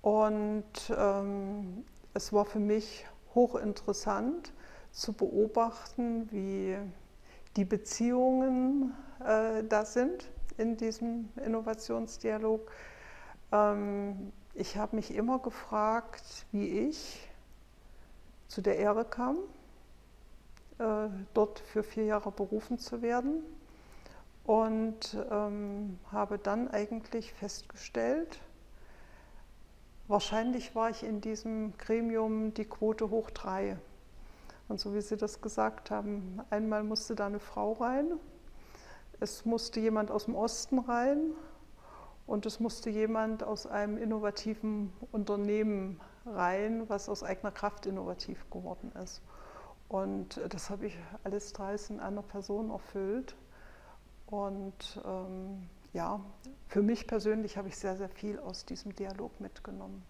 Und 0.00 0.64
ähm, 0.96 1.84
es 2.14 2.32
war 2.32 2.44
für 2.44 2.60
mich 2.60 3.06
hochinteressant 3.34 4.52
zu 4.90 5.12
beobachten, 5.12 6.28
wie 6.30 6.76
die 7.56 7.64
Beziehungen 7.64 8.94
äh, 9.20 9.62
da 9.68 9.84
sind 9.84 10.30
in 10.56 10.76
diesem 10.76 11.28
Innovationsdialog 11.44 12.70
ähm, 13.52 14.32
ich 14.54 14.76
habe 14.76 14.96
mich 14.96 15.14
immer 15.14 15.38
gefragt, 15.38 16.46
wie 16.52 16.88
ich 16.88 17.28
zu 18.48 18.62
der 18.62 18.78
Ehre 18.78 19.04
kam, 19.04 19.36
äh, 20.78 21.08
dort 21.34 21.60
für 21.60 21.82
vier 21.82 22.04
Jahre 22.04 22.30
berufen 22.30 22.78
zu 22.78 23.02
werden 23.02 23.42
und 24.44 25.16
ähm, 25.30 25.98
habe 26.12 26.38
dann 26.38 26.68
eigentlich 26.68 27.32
festgestellt, 27.32 28.40
wahrscheinlich 30.08 30.74
war 30.74 30.90
ich 30.90 31.02
in 31.02 31.20
diesem 31.20 31.76
Gremium 31.78 32.54
die 32.54 32.64
Quote 32.64 33.10
hoch 33.10 33.30
drei. 33.30 33.76
Und 34.68 34.80
so 34.80 34.94
wie 34.94 35.00
Sie 35.00 35.16
das 35.16 35.40
gesagt 35.40 35.90
haben, 35.90 36.40
einmal 36.50 36.82
musste 36.82 37.14
da 37.14 37.26
eine 37.26 37.40
Frau 37.40 37.72
rein, 37.72 38.12
es 39.20 39.44
musste 39.44 39.80
jemand 39.80 40.10
aus 40.10 40.26
dem 40.26 40.34
Osten 40.34 40.78
rein 40.78 41.32
und 42.26 42.46
es 42.46 42.60
musste 42.60 42.90
jemand 42.90 43.44
aus 43.44 43.66
einem 43.66 43.98
innovativen 43.98 44.92
Unternehmen 45.12 46.00
rein, 46.26 46.88
was 46.88 47.08
aus 47.08 47.22
eigener 47.22 47.52
Kraft 47.52 47.86
innovativ 47.86 48.50
geworden 48.50 48.92
ist. 49.02 49.22
Und 49.88 50.40
das 50.48 50.70
habe 50.70 50.86
ich 50.86 50.98
alles 51.22 51.52
drei 51.52 51.76
in 51.88 52.00
einer 52.00 52.22
Person 52.22 52.70
erfüllt. 52.70 53.36
Und 54.26 55.00
ähm, 55.06 55.68
ja, 55.92 56.20
für 56.66 56.82
mich 56.82 57.06
persönlich 57.06 57.56
habe 57.56 57.68
ich 57.68 57.76
sehr, 57.76 57.96
sehr 57.96 58.08
viel 58.08 58.40
aus 58.40 58.64
diesem 58.64 58.94
Dialog 58.96 59.40
mitgenommen. 59.40 60.02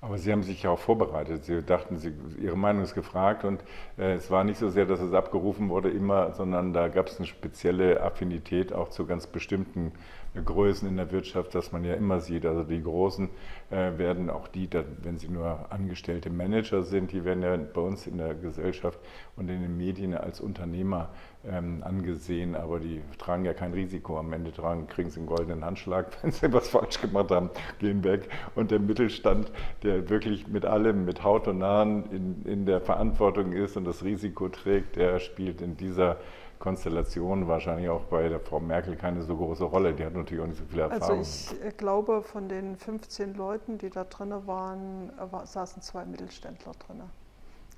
Aber 0.00 0.18
Sie 0.18 0.32
haben 0.32 0.42
sich 0.42 0.64
ja 0.64 0.70
auch 0.70 0.80
vorbereitet. 0.80 1.44
Sie 1.44 1.62
dachten, 1.62 1.96
Sie, 1.96 2.12
Ihre 2.40 2.58
Meinung 2.58 2.82
ist 2.82 2.94
gefragt 2.94 3.44
und 3.44 3.62
äh, 3.96 4.14
es 4.14 4.32
war 4.32 4.42
nicht 4.42 4.58
so 4.58 4.68
sehr, 4.68 4.84
dass 4.84 4.98
es 4.98 5.14
abgerufen 5.14 5.68
wurde 5.68 5.90
immer, 5.90 6.32
sondern 6.32 6.72
da 6.72 6.88
gab 6.88 7.06
es 7.06 7.18
eine 7.18 7.26
spezielle 7.26 8.02
Affinität 8.02 8.72
auch 8.72 8.88
zu 8.88 9.06
ganz 9.06 9.28
bestimmten 9.28 9.92
Größen 10.34 10.88
in 10.88 10.96
der 10.96 11.12
Wirtschaft, 11.12 11.54
dass 11.54 11.72
man 11.72 11.84
ja 11.84 11.94
immer 11.94 12.20
sieht. 12.20 12.46
Also 12.46 12.64
die 12.64 12.82
Großen 12.82 13.28
äh, 13.70 13.98
werden 13.98 14.30
auch 14.30 14.48
die, 14.48 14.68
wenn 15.02 15.18
sie 15.18 15.28
nur 15.28 15.70
angestellte 15.70 16.30
Manager 16.30 16.82
sind, 16.82 17.12
die 17.12 17.24
werden 17.24 17.42
ja 17.42 17.56
bei 17.56 17.80
uns 17.82 18.06
in 18.06 18.16
der 18.16 18.34
Gesellschaft 18.34 18.98
und 19.36 19.50
in 19.50 19.60
den 19.60 19.76
Medien 19.76 20.14
als 20.14 20.40
Unternehmer 20.40 21.10
ähm, 21.44 21.82
angesehen, 21.84 22.54
aber 22.54 22.78
die 22.78 23.02
tragen 23.18 23.44
ja 23.44 23.52
kein 23.52 23.72
Risiko. 23.72 24.18
Am 24.18 24.32
Ende 24.32 24.52
tragen, 24.52 24.86
kriegen 24.86 25.10
sie 25.10 25.20
einen 25.20 25.26
goldenen 25.26 25.64
Handschlag, 25.64 26.06
wenn 26.22 26.30
sie 26.30 26.52
was 26.52 26.68
falsch 26.68 27.00
gemacht 27.00 27.30
haben, 27.30 27.50
gehen 27.78 28.02
weg. 28.04 28.28
Und 28.54 28.70
der 28.70 28.78
Mittelstand, 28.78 29.52
der 29.82 30.08
wirklich 30.08 30.48
mit 30.48 30.64
allem, 30.64 31.04
mit 31.04 31.22
Haut 31.24 31.48
und 31.48 31.62
Haaren 31.62 32.10
in, 32.10 32.42
in 32.44 32.66
der 32.66 32.80
Verantwortung 32.80 33.52
ist 33.52 33.76
und 33.76 33.84
das 33.84 34.04
Risiko 34.04 34.48
trägt, 34.48 34.96
der 34.96 35.18
spielt 35.18 35.60
in 35.60 35.76
dieser 35.76 36.16
Konstellation 36.62 37.48
wahrscheinlich 37.48 37.88
auch 37.88 38.04
bei 38.04 38.28
der 38.28 38.38
Frau 38.38 38.60
Merkel 38.60 38.94
keine 38.94 39.20
so 39.24 39.36
große 39.36 39.64
Rolle. 39.64 39.94
Die 39.94 40.04
hat 40.04 40.14
natürlich 40.14 40.44
auch 40.44 40.46
nicht 40.46 40.58
so 40.58 40.64
viel 40.64 40.78
Erfahrung. 40.78 41.18
Also 41.18 41.56
ich 41.66 41.76
glaube, 41.76 42.22
von 42.22 42.48
den 42.48 42.76
15 42.76 43.34
Leuten, 43.34 43.78
die 43.78 43.90
da 43.90 44.04
drin 44.04 44.32
waren, 44.46 45.10
war, 45.18 45.44
saßen 45.44 45.82
zwei 45.82 46.04
Mittelständler 46.04 46.70
drin. 46.86 47.02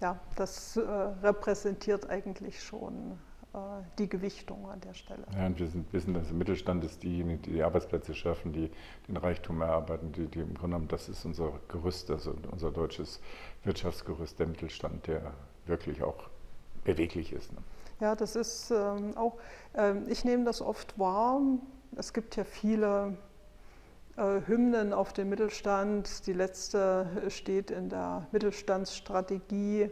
Ja, 0.03 0.21
das 0.37 0.77
äh, 0.77 0.83
repräsentiert 0.83 2.11
eigentlich 2.11 2.63
schon 2.63 3.13
äh, 3.55 3.59
die 3.99 4.07
Gewichtung 4.07 4.69
an 4.69 4.83
der 4.83 4.93
Stelle. 4.93 5.25
Ja, 5.35 5.47
und 5.47 5.59
wir 5.59 5.69
sind, 5.69 5.91
wissen, 5.95 6.13
dass 6.13 6.27
der 6.27 6.37
Mittelstand 6.37 6.85
ist 6.85 7.03
diejenigen, 7.03 7.41
die 7.41 7.53
die 7.53 7.63
Arbeitsplätze 7.63 8.15
schaffen, 8.15 8.53
die 8.53 8.71
den 9.09 9.17
Reichtum 9.17 9.63
erarbeiten, 9.63 10.13
die, 10.13 10.27
die 10.27 10.41
im 10.41 10.49
Grunde 10.49 10.61
genommen, 10.61 10.89
das 10.89 11.09
ist 11.09 11.25
unser 11.25 11.53
Gerüst, 11.69 12.11
also 12.11 12.35
unser 12.51 12.71
deutsches 12.71 13.19
Wirtschaftsgerüst, 13.63 14.39
der 14.39 14.47
Mittelstand, 14.47 15.07
der 15.07 15.33
wirklich 15.65 16.03
auch 16.03 16.29
beweglich 16.85 17.33
ist. 17.33 17.51
Ne? 17.55 17.61
Ja, 18.01 18.17
das 18.17 18.35
ist 18.35 18.71
ähm, 18.73 19.17
auch, 19.17 19.37
ähm, 19.75 20.05
ich 20.09 20.25
nehme 20.25 20.45
das 20.45 20.61
oft 20.61 20.99
wahr. 20.99 21.41
Es 21.97 22.13
gibt 22.13 22.35
ja 22.37 22.43
viele 22.43 23.17
äh, 24.17 24.41
Hymnen 24.47 24.93
auf 24.93 25.13
den 25.13 25.29
Mittelstand. 25.29 26.27
Die 26.27 26.33
letzte 26.33 27.07
steht 27.29 27.71
in 27.71 27.89
der 27.89 28.27
Mittelstandsstrategie 28.33 29.91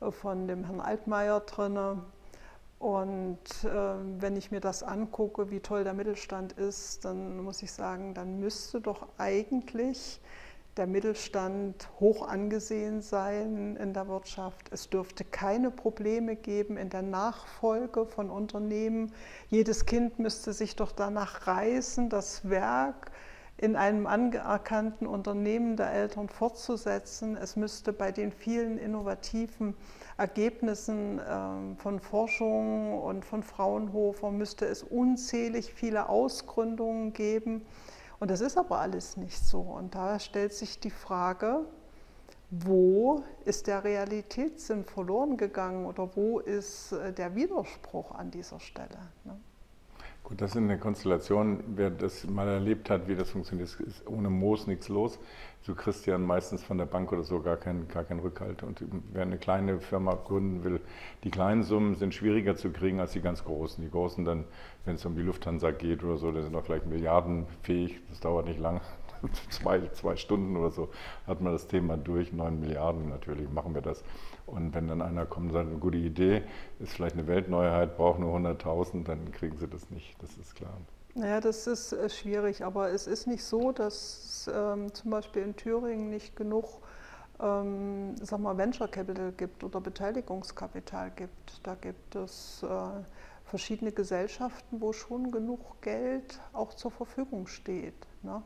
äh, 0.00 0.10
von 0.10 0.48
dem 0.48 0.64
Herrn 0.64 0.80
Altmaier 0.80 1.40
drin. 1.40 2.00
Und 2.78 3.64
äh, 3.64 3.94
wenn 4.18 4.36
ich 4.36 4.50
mir 4.50 4.60
das 4.60 4.82
angucke, 4.82 5.50
wie 5.50 5.60
toll 5.60 5.84
der 5.84 5.92
Mittelstand 5.92 6.54
ist, 6.54 7.04
dann 7.04 7.38
muss 7.44 7.62
ich 7.62 7.70
sagen, 7.70 8.14
dann 8.14 8.40
müsste 8.40 8.80
doch 8.80 9.06
eigentlich 9.18 10.20
der 10.76 10.86
Mittelstand 10.86 11.88
hoch 12.00 12.26
angesehen 12.26 13.02
sein 13.02 13.76
in 13.76 13.92
der 13.92 14.08
Wirtschaft. 14.08 14.70
Es 14.70 14.88
dürfte 14.88 15.24
keine 15.24 15.70
Probleme 15.70 16.34
geben 16.34 16.78
in 16.78 16.88
der 16.88 17.02
Nachfolge 17.02 18.06
von 18.06 18.30
Unternehmen. 18.30 19.12
Jedes 19.48 19.84
Kind 19.84 20.18
müsste 20.18 20.52
sich 20.54 20.74
doch 20.74 20.92
danach 20.92 21.46
reißen, 21.46 22.08
das 22.08 22.48
Werk 22.48 23.10
in 23.58 23.76
einem 23.76 24.06
anerkannten 24.06 25.06
Unternehmen 25.06 25.76
der 25.76 25.92
Eltern 25.92 26.30
fortzusetzen. 26.30 27.36
Es 27.36 27.54
müsste 27.54 27.92
bei 27.92 28.10
den 28.10 28.32
vielen 28.32 28.78
innovativen 28.78 29.74
Ergebnissen 30.16 31.20
ähm, 31.28 31.76
von 31.76 32.00
Forschung 32.00 32.98
und 32.98 33.26
von 33.26 33.42
Fraunhofer 33.42 34.30
müsste 34.30 34.64
es 34.64 34.82
unzählig 34.82 35.74
viele 35.74 36.08
Ausgründungen 36.08 37.12
geben 37.12 37.62
und 38.22 38.30
das 38.30 38.40
ist 38.40 38.56
aber 38.56 38.78
alles 38.78 39.16
nicht 39.16 39.36
so. 39.36 39.58
Und 39.58 39.96
da 39.96 40.20
stellt 40.20 40.52
sich 40.52 40.78
die 40.78 40.90
Frage, 40.90 41.64
wo 42.50 43.24
ist 43.44 43.66
der 43.66 43.82
Realitätssinn 43.82 44.84
verloren 44.84 45.36
gegangen 45.36 45.86
oder 45.86 46.08
wo 46.14 46.38
ist 46.38 46.92
äh, 46.92 47.12
der 47.12 47.34
Widerspruch 47.34 48.12
an 48.12 48.30
dieser 48.30 48.60
Stelle? 48.60 49.00
Ne? 49.24 49.40
Gut, 50.22 50.40
das 50.40 50.52
ist 50.52 50.58
eine 50.58 50.78
Konstellation, 50.78 51.64
wer 51.74 51.90
das 51.90 52.24
mal 52.28 52.46
erlebt 52.46 52.90
hat, 52.90 53.08
wie 53.08 53.16
das 53.16 53.30
funktioniert, 53.30 53.68
ist 53.80 54.06
ohne 54.06 54.30
Moos 54.30 54.68
nichts 54.68 54.88
los. 54.88 55.18
Kriegst 55.76 56.06
ja 56.06 56.16
meistens 56.16 56.62
von 56.62 56.78
der 56.78 56.86
Bank 56.86 57.12
oder 57.12 57.24
so 57.24 57.40
gar 57.40 57.56
keinen 57.56 57.88
gar 57.88 58.04
kein 58.04 58.20
Rückhalt. 58.20 58.62
Und 58.62 58.84
wer 59.12 59.22
eine 59.22 59.38
kleine 59.38 59.80
Firma 59.80 60.14
gründen 60.14 60.62
will, 60.62 60.80
die 61.24 61.30
kleinen 61.30 61.64
Summen 61.64 61.96
sind 61.96 62.14
schwieriger 62.14 62.56
zu 62.56 62.70
kriegen 62.70 63.00
als 63.00 63.12
die 63.12 63.20
ganz 63.20 63.44
großen. 63.44 63.82
Die 63.82 63.90
großen 63.90 64.24
dann, 64.24 64.44
wenn 64.84 64.96
es 64.96 65.04
um 65.04 65.14
die 65.14 65.22
Lufthansa 65.22 65.70
geht 65.70 66.02
oder 66.02 66.16
so, 66.16 66.32
da 66.32 66.42
sind 66.42 66.54
auch 66.56 66.64
vielleicht 66.64 66.86
milliardenfähig, 66.86 68.00
das 68.08 68.20
dauert 68.20 68.46
nicht 68.46 68.60
lang. 68.60 68.80
zwei, 69.50 69.88
zwei 69.92 70.16
Stunden 70.16 70.56
oder 70.56 70.70
so 70.70 70.88
hat 71.26 71.40
man 71.40 71.52
das 71.52 71.68
Thema 71.68 71.96
durch, 71.96 72.32
neun 72.32 72.58
Milliarden 72.58 73.08
natürlich 73.08 73.48
machen 73.50 73.74
wir 73.74 73.82
das. 73.82 74.02
Und 74.46 74.74
wenn 74.74 74.88
dann 74.88 75.00
einer 75.00 75.26
kommt 75.26 75.48
und 75.48 75.52
sagt, 75.52 75.68
eine 75.68 75.78
gute 75.78 75.98
Idee, 75.98 76.42
ist 76.80 76.94
vielleicht 76.94 77.14
eine 77.14 77.26
Weltneuheit, 77.28 77.96
braucht 77.96 78.18
nur 78.18 78.36
100.000, 78.36 79.04
dann 79.04 79.30
kriegen 79.30 79.56
sie 79.58 79.68
das 79.68 79.90
nicht, 79.90 80.20
das 80.20 80.36
ist 80.36 80.56
klar. 80.56 80.76
Naja, 81.14 81.40
das 81.40 81.66
ist 81.66 81.92
äh, 81.92 82.08
schwierig, 82.08 82.64
aber 82.64 82.90
es 82.90 83.06
ist 83.06 83.26
nicht 83.26 83.44
so, 83.44 83.70
dass 83.70 84.50
ähm, 84.52 84.92
zum 84.94 85.10
Beispiel 85.10 85.42
in 85.42 85.54
Thüringen 85.54 86.10
nicht 86.10 86.34
genug 86.36 86.80
ähm, 87.40 88.14
sag 88.20 88.40
mal, 88.40 88.56
Venture 88.56 88.88
Capital 88.88 89.32
gibt 89.32 89.64
oder 89.64 89.80
Beteiligungskapital 89.80 91.10
gibt. 91.16 91.60
Da 91.62 91.74
gibt 91.74 92.14
es 92.14 92.62
äh, 92.62 92.66
verschiedene 93.52 93.92
Gesellschaften, 93.92 94.80
wo 94.80 94.94
schon 94.94 95.30
genug 95.30 95.82
Geld 95.82 96.40
auch 96.54 96.72
zur 96.72 96.90
Verfügung 96.90 97.46
steht. 97.46 98.06
Ne? 98.22 98.42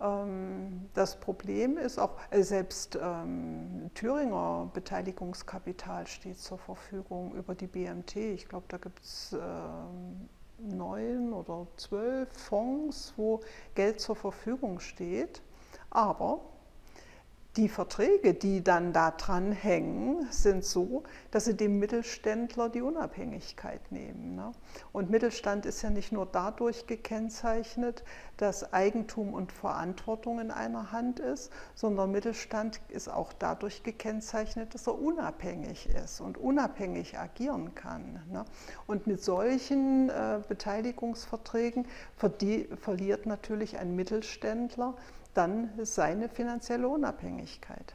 Ähm, 0.00 0.88
das 0.94 1.20
Problem 1.20 1.76
ist 1.76 1.98
auch, 1.98 2.16
äh, 2.30 2.40
selbst 2.40 2.98
ähm, 2.98 3.90
Thüringer 3.92 4.70
Beteiligungskapital 4.72 6.06
steht 6.06 6.38
zur 6.38 6.56
Verfügung 6.56 7.34
über 7.34 7.54
die 7.54 7.66
BMT. 7.66 8.16
Ich 8.16 8.48
glaube, 8.48 8.64
da 8.68 8.78
gibt 8.78 9.04
es 9.04 9.36
ähm, 9.38 10.26
neun 10.56 11.34
oder 11.34 11.66
zwölf 11.76 12.30
Fonds, 12.32 13.12
wo 13.18 13.40
Geld 13.74 14.00
zur 14.00 14.16
Verfügung 14.16 14.80
steht. 14.80 15.42
Aber 15.90 16.40
die 17.56 17.68
Verträge, 17.68 18.34
die 18.34 18.64
dann 18.64 18.92
da 18.92 19.12
dran 19.12 19.52
hängen, 19.52 20.26
sind 20.30 20.64
so, 20.64 21.04
dass 21.30 21.44
sie 21.44 21.56
dem 21.56 21.78
Mittelständler 21.78 22.68
die 22.68 22.82
Unabhängigkeit 22.82 23.92
nehmen. 23.92 24.34
Ne? 24.34 24.50
Und 24.92 25.10
Mittelstand 25.10 25.64
ist 25.64 25.82
ja 25.82 25.90
nicht 25.90 26.10
nur 26.10 26.26
dadurch 26.26 26.88
gekennzeichnet, 26.88 28.02
dass 28.38 28.72
Eigentum 28.72 29.34
und 29.34 29.52
Verantwortung 29.52 30.40
in 30.40 30.50
einer 30.50 30.90
Hand 30.90 31.20
ist, 31.20 31.52
sondern 31.76 32.10
Mittelstand 32.10 32.80
ist 32.88 33.08
auch 33.08 33.32
dadurch 33.32 33.84
gekennzeichnet, 33.84 34.74
dass 34.74 34.88
er 34.88 35.00
unabhängig 35.00 35.88
ist 35.90 36.20
und 36.20 36.36
unabhängig 36.38 37.18
agieren 37.18 37.76
kann. 37.76 38.20
Ne? 38.32 38.44
Und 38.88 39.06
mit 39.06 39.22
solchen 39.22 40.08
äh, 40.08 40.40
Beteiligungsverträgen 40.48 41.86
verliert 42.16 43.26
natürlich 43.26 43.78
ein 43.78 43.94
Mittelständler 43.94 44.94
dann 45.34 45.70
seine 45.82 46.28
finanzielle 46.28 46.88
Unabhängigkeit. 46.88 47.94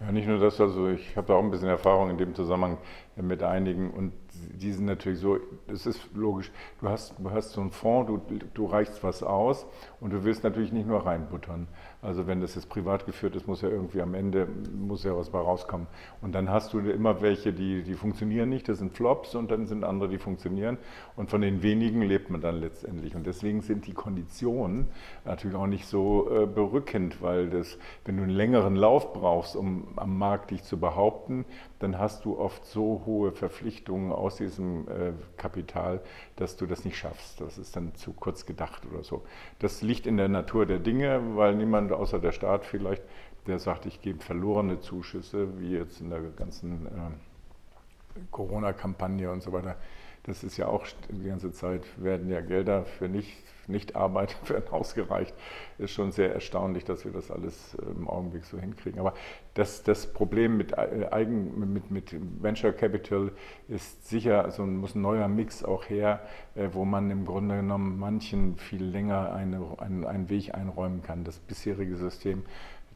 Ja, 0.00 0.12
nicht 0.12 0.26
nur 0.26 0.38
das, 0.38 0.60
also 0.60 0.88
ich 0.88 1.16
habe 1.16 1.28
da 1.28 1.34
auch 1.34 1.42
ein 1.42 1.50
bisschen 1.50 1.68
Erfahrung 1.68 2.10
in 2.10 2.18
dem 2.18 2.34
Zusammenhang 2.34 2.78
mit 3.16 3.42
einigen 3.42 3.90
und 3.90 4.12
die 4.52 4.72
sind 4.72 4.86
natürlich 4.86 5.20
so, 5.20 5.38
es 5.66 5.86
ist 5.86 6.00
logisch, 6.14 6.50
du 6.80 6.88
hast, 6.88 7.14
du 7.18 7.30
hast 7.30 7.50
so 7.50 7.60
einen 7.60 7.70
Fonds, 7.70 8.08
du, 8.08 8.38
du 8.54 8.66
reichst 8.66 9.02
was 9.02 9.22
aus 9.22 9.66
und 10.00 10.12
du 10.12 10.24
willst 10.24 10.44
natürlich 10.44 10.72
nicht 10.72 10.86
nur 10.86 11.06
reinbuttern. 11.06 11.68
Also 12.02 12.26
wenn 12.26 12.42
das 12.42 12.54
jetzt 12.54 12.68
privat 12.68 13.06
geführt 13.06 13.34
ist, 13.34 13.46
muss 13.46 13.62
ja 13.62 13.70
irgendwie 13.70 14.02
am 14.02 14.12
Ende, 14.12 14.46
muss 14.76 15.04
ja 15.04 15.16
was 15.16 15.30
bei 15.30 15.38
rauskommen. 15.38 15.86
Und 16.20 16.34
dann 16.34 16.50
hast 16.50 16.74
du 16.74 16.78
immer 16.80 17.22
welche, 17.22 17.54
die, 17.54 17.82
die 17.82 17.94
funktionieren 17.94 18.50
nicht, 18.50 18.68
das 18.68 18.78
sind 18.78 18.94
Flops 18.94 19.34
und 19.34 19.50
dann 19.50 19.66
sind 19.66 19.84
andere, 19.84 20.10
die 20.10 20.18
funktionieren. 20.18 20.76
Und 21.16 21.30
von 21.30 21.40
den 21.40 21.62
wenigen 21.62 22.02
lebt 22.02 22.28
man 22.28 22.42
dann 22.42 22.60
letztendlich. 22.60 23.16
Und 23.16 23.26
deswegen 23.26 23.62
sind 23.62 23.86
die 23.86 23.94
Konditionen 23.94 24.88
natürlich 25.24 25.56
auch 25.56 25.66
nicht 25.66 25.86
so 25.86 26.28
äh, 26.30 26.46
berückend, 26.46 27.22
weil 27.22 27.48
das, 27.48 27.78
wenn 28.04 28.18
du 28.18 28.24
einen 28.24 28.32
längeren 28.32 28.76
Lauf 28.76 29.14
brauchst, 29.14 29.56
um 29.56 29.88
am 29.96 30.18
Markt 30.18 30.50
dich 30.50 30.62
zu 30.62 30.78
behaupten, 30.78 31.46
dann 31.78 31.98
hast 31.98 32.24
du 32.24 32.38
oft 32.38 32.64
so 32.64 33.02
hohe 33.04 33.32
Verpflichtungen 33.32 34.12
aus 34.12 34.36
diesem 34.36 34.88
äh, 34.88 35.12
Kapital, 35.36 36.00
dass 36.36 36.56
du 36.56 36.66
das 36.66 36.84
nicht 36.84 36.96
schaffst. 36.96 37.40
Das 37.40 37.58
ist 37.58 37.76
dann 37.76 37.94
zu 37.94 38.12
kurz 38.12 38.46
gedacht 38.46 38.86
oder 38.90 39.02
so. 39.02 39.24
Das 39.58 39.82
liegt 39.82 40.06
in 40.06 40.16
der 40.16 40.28
Natur 40.28 40.66
der 40.66 40.78
Dinge, 40.78 41.36
weil 41.36 41.54
niemand 41.54 41.92
außer 41.92 42.18
der 42.18 42.32
Staat 42.32 42.64
vielleicht, 42.64 43.02
der 43.46 43.58
sagt, 43.58 43.86
ich 43.86 44.00
gebe 44.00 44.20
verlorene 44.20 44.80
Zuschüsse, 44.80 45.58
wie 45.58 45.72
jetzt 45.72 46.00
in 46.00 46.10
der 46.10 46.20
ganzen 46.20 46.86
äh, 46.86 48.20
Corona-Kampagne 48.30 49.30
und 49.30 49.42
so 49.42 49.52
weiter. 49.52 49.76
Das 50.24 50.42
ist 50.42 50.56
ja 50.56 50.68
auch 50.68 50.86
die 51.10 51.28
ganze 51.28 51.52
Zeit, 51.52 51.82
werden 52.02 52.30
ja 52.30 52.40
Gelder 52.40 52.84
für 52.84 53.08
nicht, 53.08 53.30
Nichtarbeiter 53.66 54.36
werden 54.48 54.70
ausgereicht. 54.70 55.34
Ist 55.76 55.92
schon 55.92 56.12
sehr 56.12 56.32
erstaunlich, 56.32 56.84
dass 56.84 57.04
wir 57.04 57.12
das 57.12 57.30
alles 57.30 57.74
äh, 57.74 57.90
im 57.90 58.08
Augenblick 58.08 58.44
so 58.44 58.58
hinkriegen. 58.58 58.98
Aber 59.00 59.12
das, 59.52 59.82
das 59.82 60.12
Problem 60.12 60.56
mit, 60.56 60.72
äh, 60.72 61.08
Eigen, 61.10 61.72
mit, 61.72 61.90
mit 61.90 62.16
Venture 62.42 62.72
Capital 62.72 63.32
ist 63.68 64.08
sicher, 64.08 64.44
also 64.44 64.64
muss 64.64 64.94
ein 64.94 65.02
neuer 65.02 65.28
Mix 65.28 65.62
auch 65.62 65.90
her, 65.90 66.22
äh, 66.54 66.68
wo 66.72 66.86
man 66.86 67.10
im 67.10 67.26
Grunde 67.26 67.56
genommen 67.56 67.98
manchen 67.98 68.56
viel 68.56 68.82
länger 68.82 69.34
eine, 69.34 69.78
einen, 69.78 70.06
einen 70.06 70.30
Weg 70.30 70.54
einräumen 70.54 71.02
kann. 71.02 71.24
Das 71.24 71.38
bisherige 71.38 71.96
System 71.96 72.44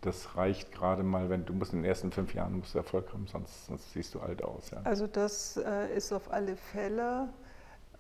das 0.01 0.37
reicht 0.37 0.73
gerade 0.73 1.03
mal, 1.03 1.31
wenn 1.31 1.45
du 1.45 1.53
musst 1.53 1.73
in 1.73 1.81
den 1.81 1.85
ersten 1.85 2.13
fünf 2.13 2.35
Jahren 2.35 2.59
musst 2.59 2.75
du 2.75 2.79
Erfolg 2.79 3.13
haben, 3.13 3.27
sonst, 3.27 3.67
sonst 3.67 3.93
siehst 3.93 4.15
du 4.15 4.21
alt 4.21 4.43
aus. 4.43 4.71
Ja. 4.71 4.81
Also 4.85 5.07
das 5.07 5.57
äh, 5.57 5.95
ist 5.97 6.13
auf 6.13 6.33
alle 6.33 6.57
Fälle 6.57 7.29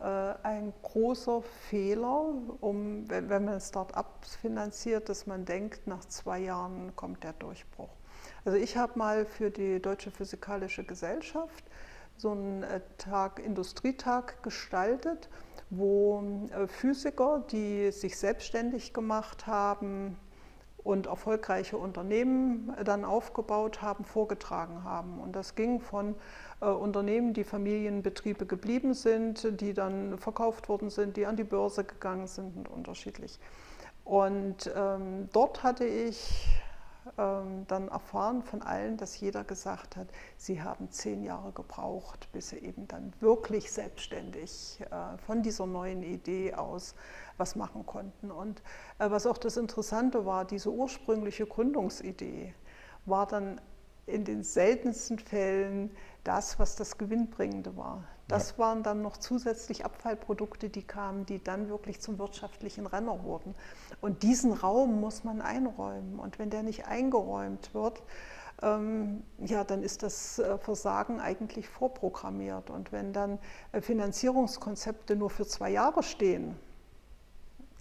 äh, 0.00 0.04
ein 0.04 0.72
großer 0.82 1.42
Fehler, 1.42 2.34
um, 2.60 3.08
wenn, 3.10 3.28
wenn 3.28 3.44
man 3.44 3.60
Start-ups 3.60 4.36
finanziert, 4.36 5.08
dass 5.08 5.26
man 5.26 5.44
denkt, 5.44 5.86
nach 5.86 6.04
zwei 6.04 6.38
Jahren 6.38 6.94
kommt 6.94 7.24
der 7.24 7.32
Durchbruch. 7.32 7.90
Also 8.44 8.58
ich 8.58 8.76
habe 8.76 8.98
mal 8.98 9.26
für 9.26 9.50
die 9.50 9.80
Deutsche 9.80 10.10
Physikalische 10.10 10.84
Gesellschaft 10.84 11.64
so 12.16 12.30
einen 12.30 12.62
äh, 12.62 12.80
Tag, 12.98 13.40
Industrietag 13.40 14.42
gestaltet, 14.42 15.28
wo 15.70 16.22
äh, 16.52 16.66
Physiker, 16.66 17.44
die 17.50 17.90
sich 17.90 18.16
selbstständig 18.18 18.92
gemacht 18.92 19.46
haben, 19.46 20.16
und 20.88 21.06
erfolgreiche 21.06 21.76
Unternehmen 21.76 22.74
dann 22.82 23.04
aufgebaut 23.04 23.82
haben, 23.82 24.04
vorgetragen 24.04 24.84
haben. 24.84 25.20
Und 25.20 25.36
das 25.36 25.54
ging 25.54 25.80
von 25.80 26.14
äh, 26.62 26.64
Unternehmen, 26.64 27.34
die 27.34 27.44
Familienbetriebe 27.44 28.46
geblieben 28.46 28.94
sind, 28.94 29.60
die 29.60 29.74
dann 29.74 30.16
verkauft 30.16 30.70
worden 30.70 30.88
sind, 30.88 31.18
die 31.18 31.26
an 31.26 31.36
die 31.36 31.44
Börse 31.44 31.84
gegangen 31.84 32.26
sind 32.26 32.56
und 32.56 32.70
unterschiedlich. 32.70 33.38
Und 34.04 34.72
ähm, 34.74 35.28
dort 35.34 35.62
hatte 35.62 35.84
ich 35.84 36.48
ähm, 37.18 37.66
dann 37.68 37.88
erfahren 37.88 38.42
von 38.42 38.62
allen, 38.62 38.96
dass 38.96 39.20
jeder 39.20 39.44
gesagt 39.44 39.94
hat, 39.94 40.08
sie 40.38 40.62
haben 40.62 40.90
zehn 40.90 41.22
Jahre 41.22 41.52
gebraucht, 41.52 42.28
bis 42.32 42.48
sie 42.48 42.58
eben 42.60 42.88
dann 42.88 43.12
wirklich 43.20 43.70
selbstständig 43.70 44.80
äh, 44.90 45.18
von 45.18 45.42
dieser 45.42 45.66
neuen 45.66 46.02
Idee 46.02 46.54
aus 46.54 46.94
was 47.38 47.56
machen 47.56 47.86
konnten. 47.86 48.30
Und 48.30 48.62
äh, 48.98 49.10
was 49.10 49.26
auch 49.26 49.38
das 49.38 49.56
Interessante 49.56 50.26
war, 50.26 50.44
diese 50.44 50.70
ursprüngliche 50.70 51.46
Gründungsidee 51.46 52.54
war 53.06 53.26
dann 53.26 53.60
in 54.06 54.24
den 54.24 54.42
seltensten 54.42 55.18
Fällen 55.18 55.90
das, 56.24 56.58
was 56.58 56.76
das 56.76 56.98
Gewinnbringende 56.98 57.76
war. 57.76 58.04
Das 58.26 58.52
ja. 58.52 58.58
waren 58.58 58.82
dann 58.82 59.02
noch 59.02 59.16
zusätzlich 59.16 59.84
Abfallprodukte, 59.84 60.68
die 60.68 60.82
kamen, 60.82 61.24
die 61.26 61.42
dann 61.42 61.68
wirklich 61.68 62.00
zum 62.00 62.18
wirtschaftlichen 62.18 62.86
Renner 62.86 63.22
wurden. 63.24 63.54
Und 64.00 64.22
diesen 64.22 64.52
Raum 64.52 65.00
muss 65.00 65.24
man 65.24 65.40
einräumen. 65.40 66.18
Und 66.18 66.38
wenn 66.38 66.50
der 66.50 66.62
nicht 66.62 66.86
eingeräumt 66.86 67.72
wird, 67.74 68.02
ähm, 68.60 69.22
ja, 69.38 69.64
dann 69.64 69.82
ist 69.82 70.02
das 70.02 70.38
äh, 70.38 70.58
Versagen 70.58 71.20
eigentlich 71.20 71.68
vorprogrammiert. 71.68 72.70
Und 72.70 72.92
wenn 72.92 73.12
dann 73.12 73.38
äh, 73.72 73.80
Finanzierungskonzepte 73.80 75.16
nur 75.16 75.30
für 75.30 75.46
zwei 75.46 75.70
Jahre 75.70 76.02
stehen, 76.02 76.56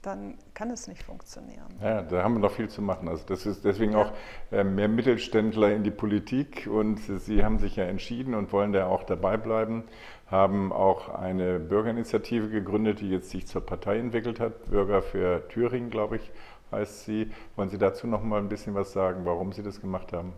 dann 0.07 0.37
kann 0.53 0.71
es 0.71 0.87
nicht 0.87 1.03
funktionieren. 1.03 1.67
Ja, 1.81 2.01
da 2.01 2.23
haben 2.23 2.35
wir 2.35 2.39
noch 2.39 2.51
viel 2.51 2.69
zu 2.69 2.81
machen. 2.81 3.09
Also 3.09 3.23
das 3.27 3.45
ist 3.45 3.65
deswegen 3.65 3.91
ja. 3.91 3.99
auch 3.99 4.11
äh, 4.51 4.63
mehr 4.63 4.87
Mittelständler 4.87 5.73
in 5.73 5.83
die 5.83 5.91
Politik 5.91 6.67
und 6.71 6.99
Sie 6.99 7.43
haben 7.43 7.59
sich 7.59 7.75
ja 7.75 7.83
entschieden 7.83 8.33
und 8.33 8.53
wollen 8.53 8.71
da 8.71 8.87
auch 8.87 9.03
dabei 9.03 9.37
bleiben, 9.37 9.83
haben 10.27 10.71
auch 10.71 11.09
eine 11.09 11.59
Bürgerinitiative 11.59 12.49
gegründet, 12.49 13.01
die 13.01 13.09
jetzt 13.09 13.29
sich 13.29 13.47
zur 13.47 13.65
Partei 13.65 13.99
entwickelt 13.99 14.39
hat. 14.39 14.69
Bürger 14.69 15.01
für 15.01 15.47
Thüringen, 15.49 15.89
glaube 15.89 16.15
ich, 16.15 16.31
heißt 16.71 17.05
sie. 17.05 17.31
Wollen 17.55 17.69
Sie 17.69 17.77
dazu 17.77 18.07
noch 18.07 18.23
mal 18.23 18.39
ein 18.39 18.49
bisschen 18.49 18.75
was 18.75 18.93
sagen, 18.93 19.25
warum 19.25 19.51
Sie 19.51 19.63
das 19.63 19.81
gemacht 19.81 20.13
haben? 20.13 20.33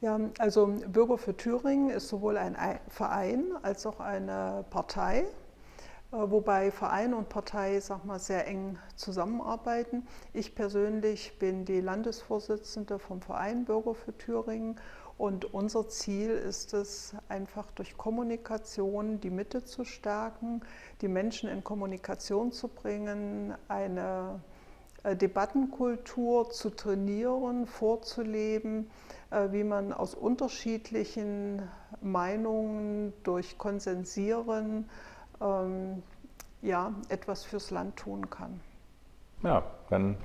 Ja, 0.00 0.20
also 0.38 0.74
Bürger 0.88 1.18
für 1.18 1.36
Thüringen 1.36 1.90
ist 1.90 2.08
sowohl 2.08 2.36
ein 2.36 2.56
Verein 2.88 3.44
als 3.62 3.86
auch 3.86 3.98
eine 3.98 4.64
Partei. 4.70 5.24
Äh, 6.12 6.30
wobei 6.30 6.70
Verein 6.70 7.14
und 7.14 7.28
Partei 7.28 7.80
sag 7.80 8.04
mal, 8.04 8.18
sehr 8.18 8.46
eng 8.46 8.78
zusammenarbeiten. 8.94 10.06
Ich 10.32 10.54
persönlich 10.54 11.38
bin 11.38 11.64
die 11.64 11.80
Landesvorsitzende 11.80 12.98
vom 12.98 13.20
Verein 13.20 13.64
Bürger 13.64 13.94
für 13.94 14.16
Thüringen 14.16 14.76
und 15.18 15.52
unser 15.54 15.88
Ziel 15.88 16.30
ist 16.30 16.74
es, 16.74 17.14
einfach 17.28 17.70
durch 17.72 17.96
Kommunikation 17.96 19.18
die 19.20 19.30
Mitte 19.30 19.64
zu 19.64 19.84
stärken, 19.84 20.60
die 21.00 21.08
Menschen 21.08 21.48
in 21.48 21.64
Kommunikation 21.64 22.52
zu 22.52 22.68
bringen, 22.68 23.54
eine 23.66 24.40
äh, 25.02 25.16
Debattenkultur 25.16 26.50
zu 26.50 26.70
trainieren, 26.70 27.66
vorzuleben, 27.66 28.90
äh, 29.30 29.52
wie 29.52 29.64
man 29.64 29.92
aus 29.92 30.14
unterschiedlichen 30.14 31.62
Meinungen 32.02 33.14
durch 33.22 33.56
Konsensieren 33.56 34.88
ähm, 35.40 36.02
ja, 36.62 36.92
etwas 37.08 37.44
fürs 37.44 37.70
Land 37.70 37.96
tun 37.96 38.30
kann. 38.30 38.60
Ja, 39.42 39.62
dann 39.90 40.16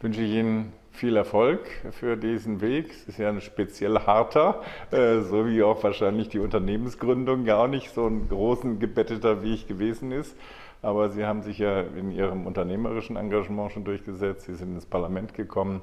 wünsche 0.00 0.22
ich 0.22 0.32
Ihnen 0.32 0.72
viel 0.90 1.16
Erfolg 1.16 1.68
für 1.92 2.16
diesen 2.16 2.60
Weg. 2.60 2.90
Es 2.90 3.08
ist 3.08 3.18
ja 3.18 3.28
ein 3.28 3.40
speziell 3.40 4.00
harter, 4.00 4.62
äh, 4.90 5.20
so 5.20 5.46
wie 5.46 5.62
auch 5.62 5.82
wahrscheinlich 5.82 6.28
die 6.28 6.40
Unternehmensgründung 6.40 7.48
auch 7.50 7.68
nicht 7.68 7.90
so 7.90 8.06
ein 8.06 8.28
großen 8.28 8.78
gebetteter 8.80 9.42
Weg 9.42 9.68
gewesen 9.68 10.12
ist. 10.12 10.36
Aber 10.82 11.10
Sie 11.10 11.24
haben 11.24 11.42
sich 11.42 11.58
ja 11.58 11.80
in 11.80 12.12
Ihrem 12.12 12.46
unternehmerischen 12.46 13.16
Engagement 13.16 13.72
schon 13.72 13.84
durchgesetzt. 13.84 14.46
Sie 14.46 14.54
sind 14.54 14.74
ins 14.74 14.86
Parlament 14.86 15.34
gekommen. 15.34 15.80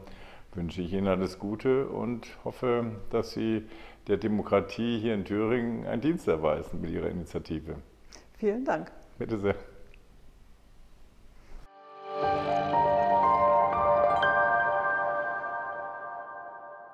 Wünsche 0.53 0.81
ich 0.81 0.93
Ihnen 0.93 1.07
alles 1.07 1.37
Gute 1.37 1.87
und 1.87 2.27
hoffe, 2.45 2.91
dass 3.09 3.31
Sie 3.31 3.63
der 4.07 4.17
Demokratie 4.17 4.99
hier 4.99 5.13
in 5.13 5.25
Thüringen 5.25 5.85
einen 5.85 6.01
Dienst 6.01 6.27
erweisen 6.27 6.79
mit 6.79 6.91
Ihrer 6.91 7.09
Initiative. 7.09 7.75
Vielen 8.37 8.65
Dank. 8.65 8.91
Bitte 9.17 9.39
sehr. 9.39 9.55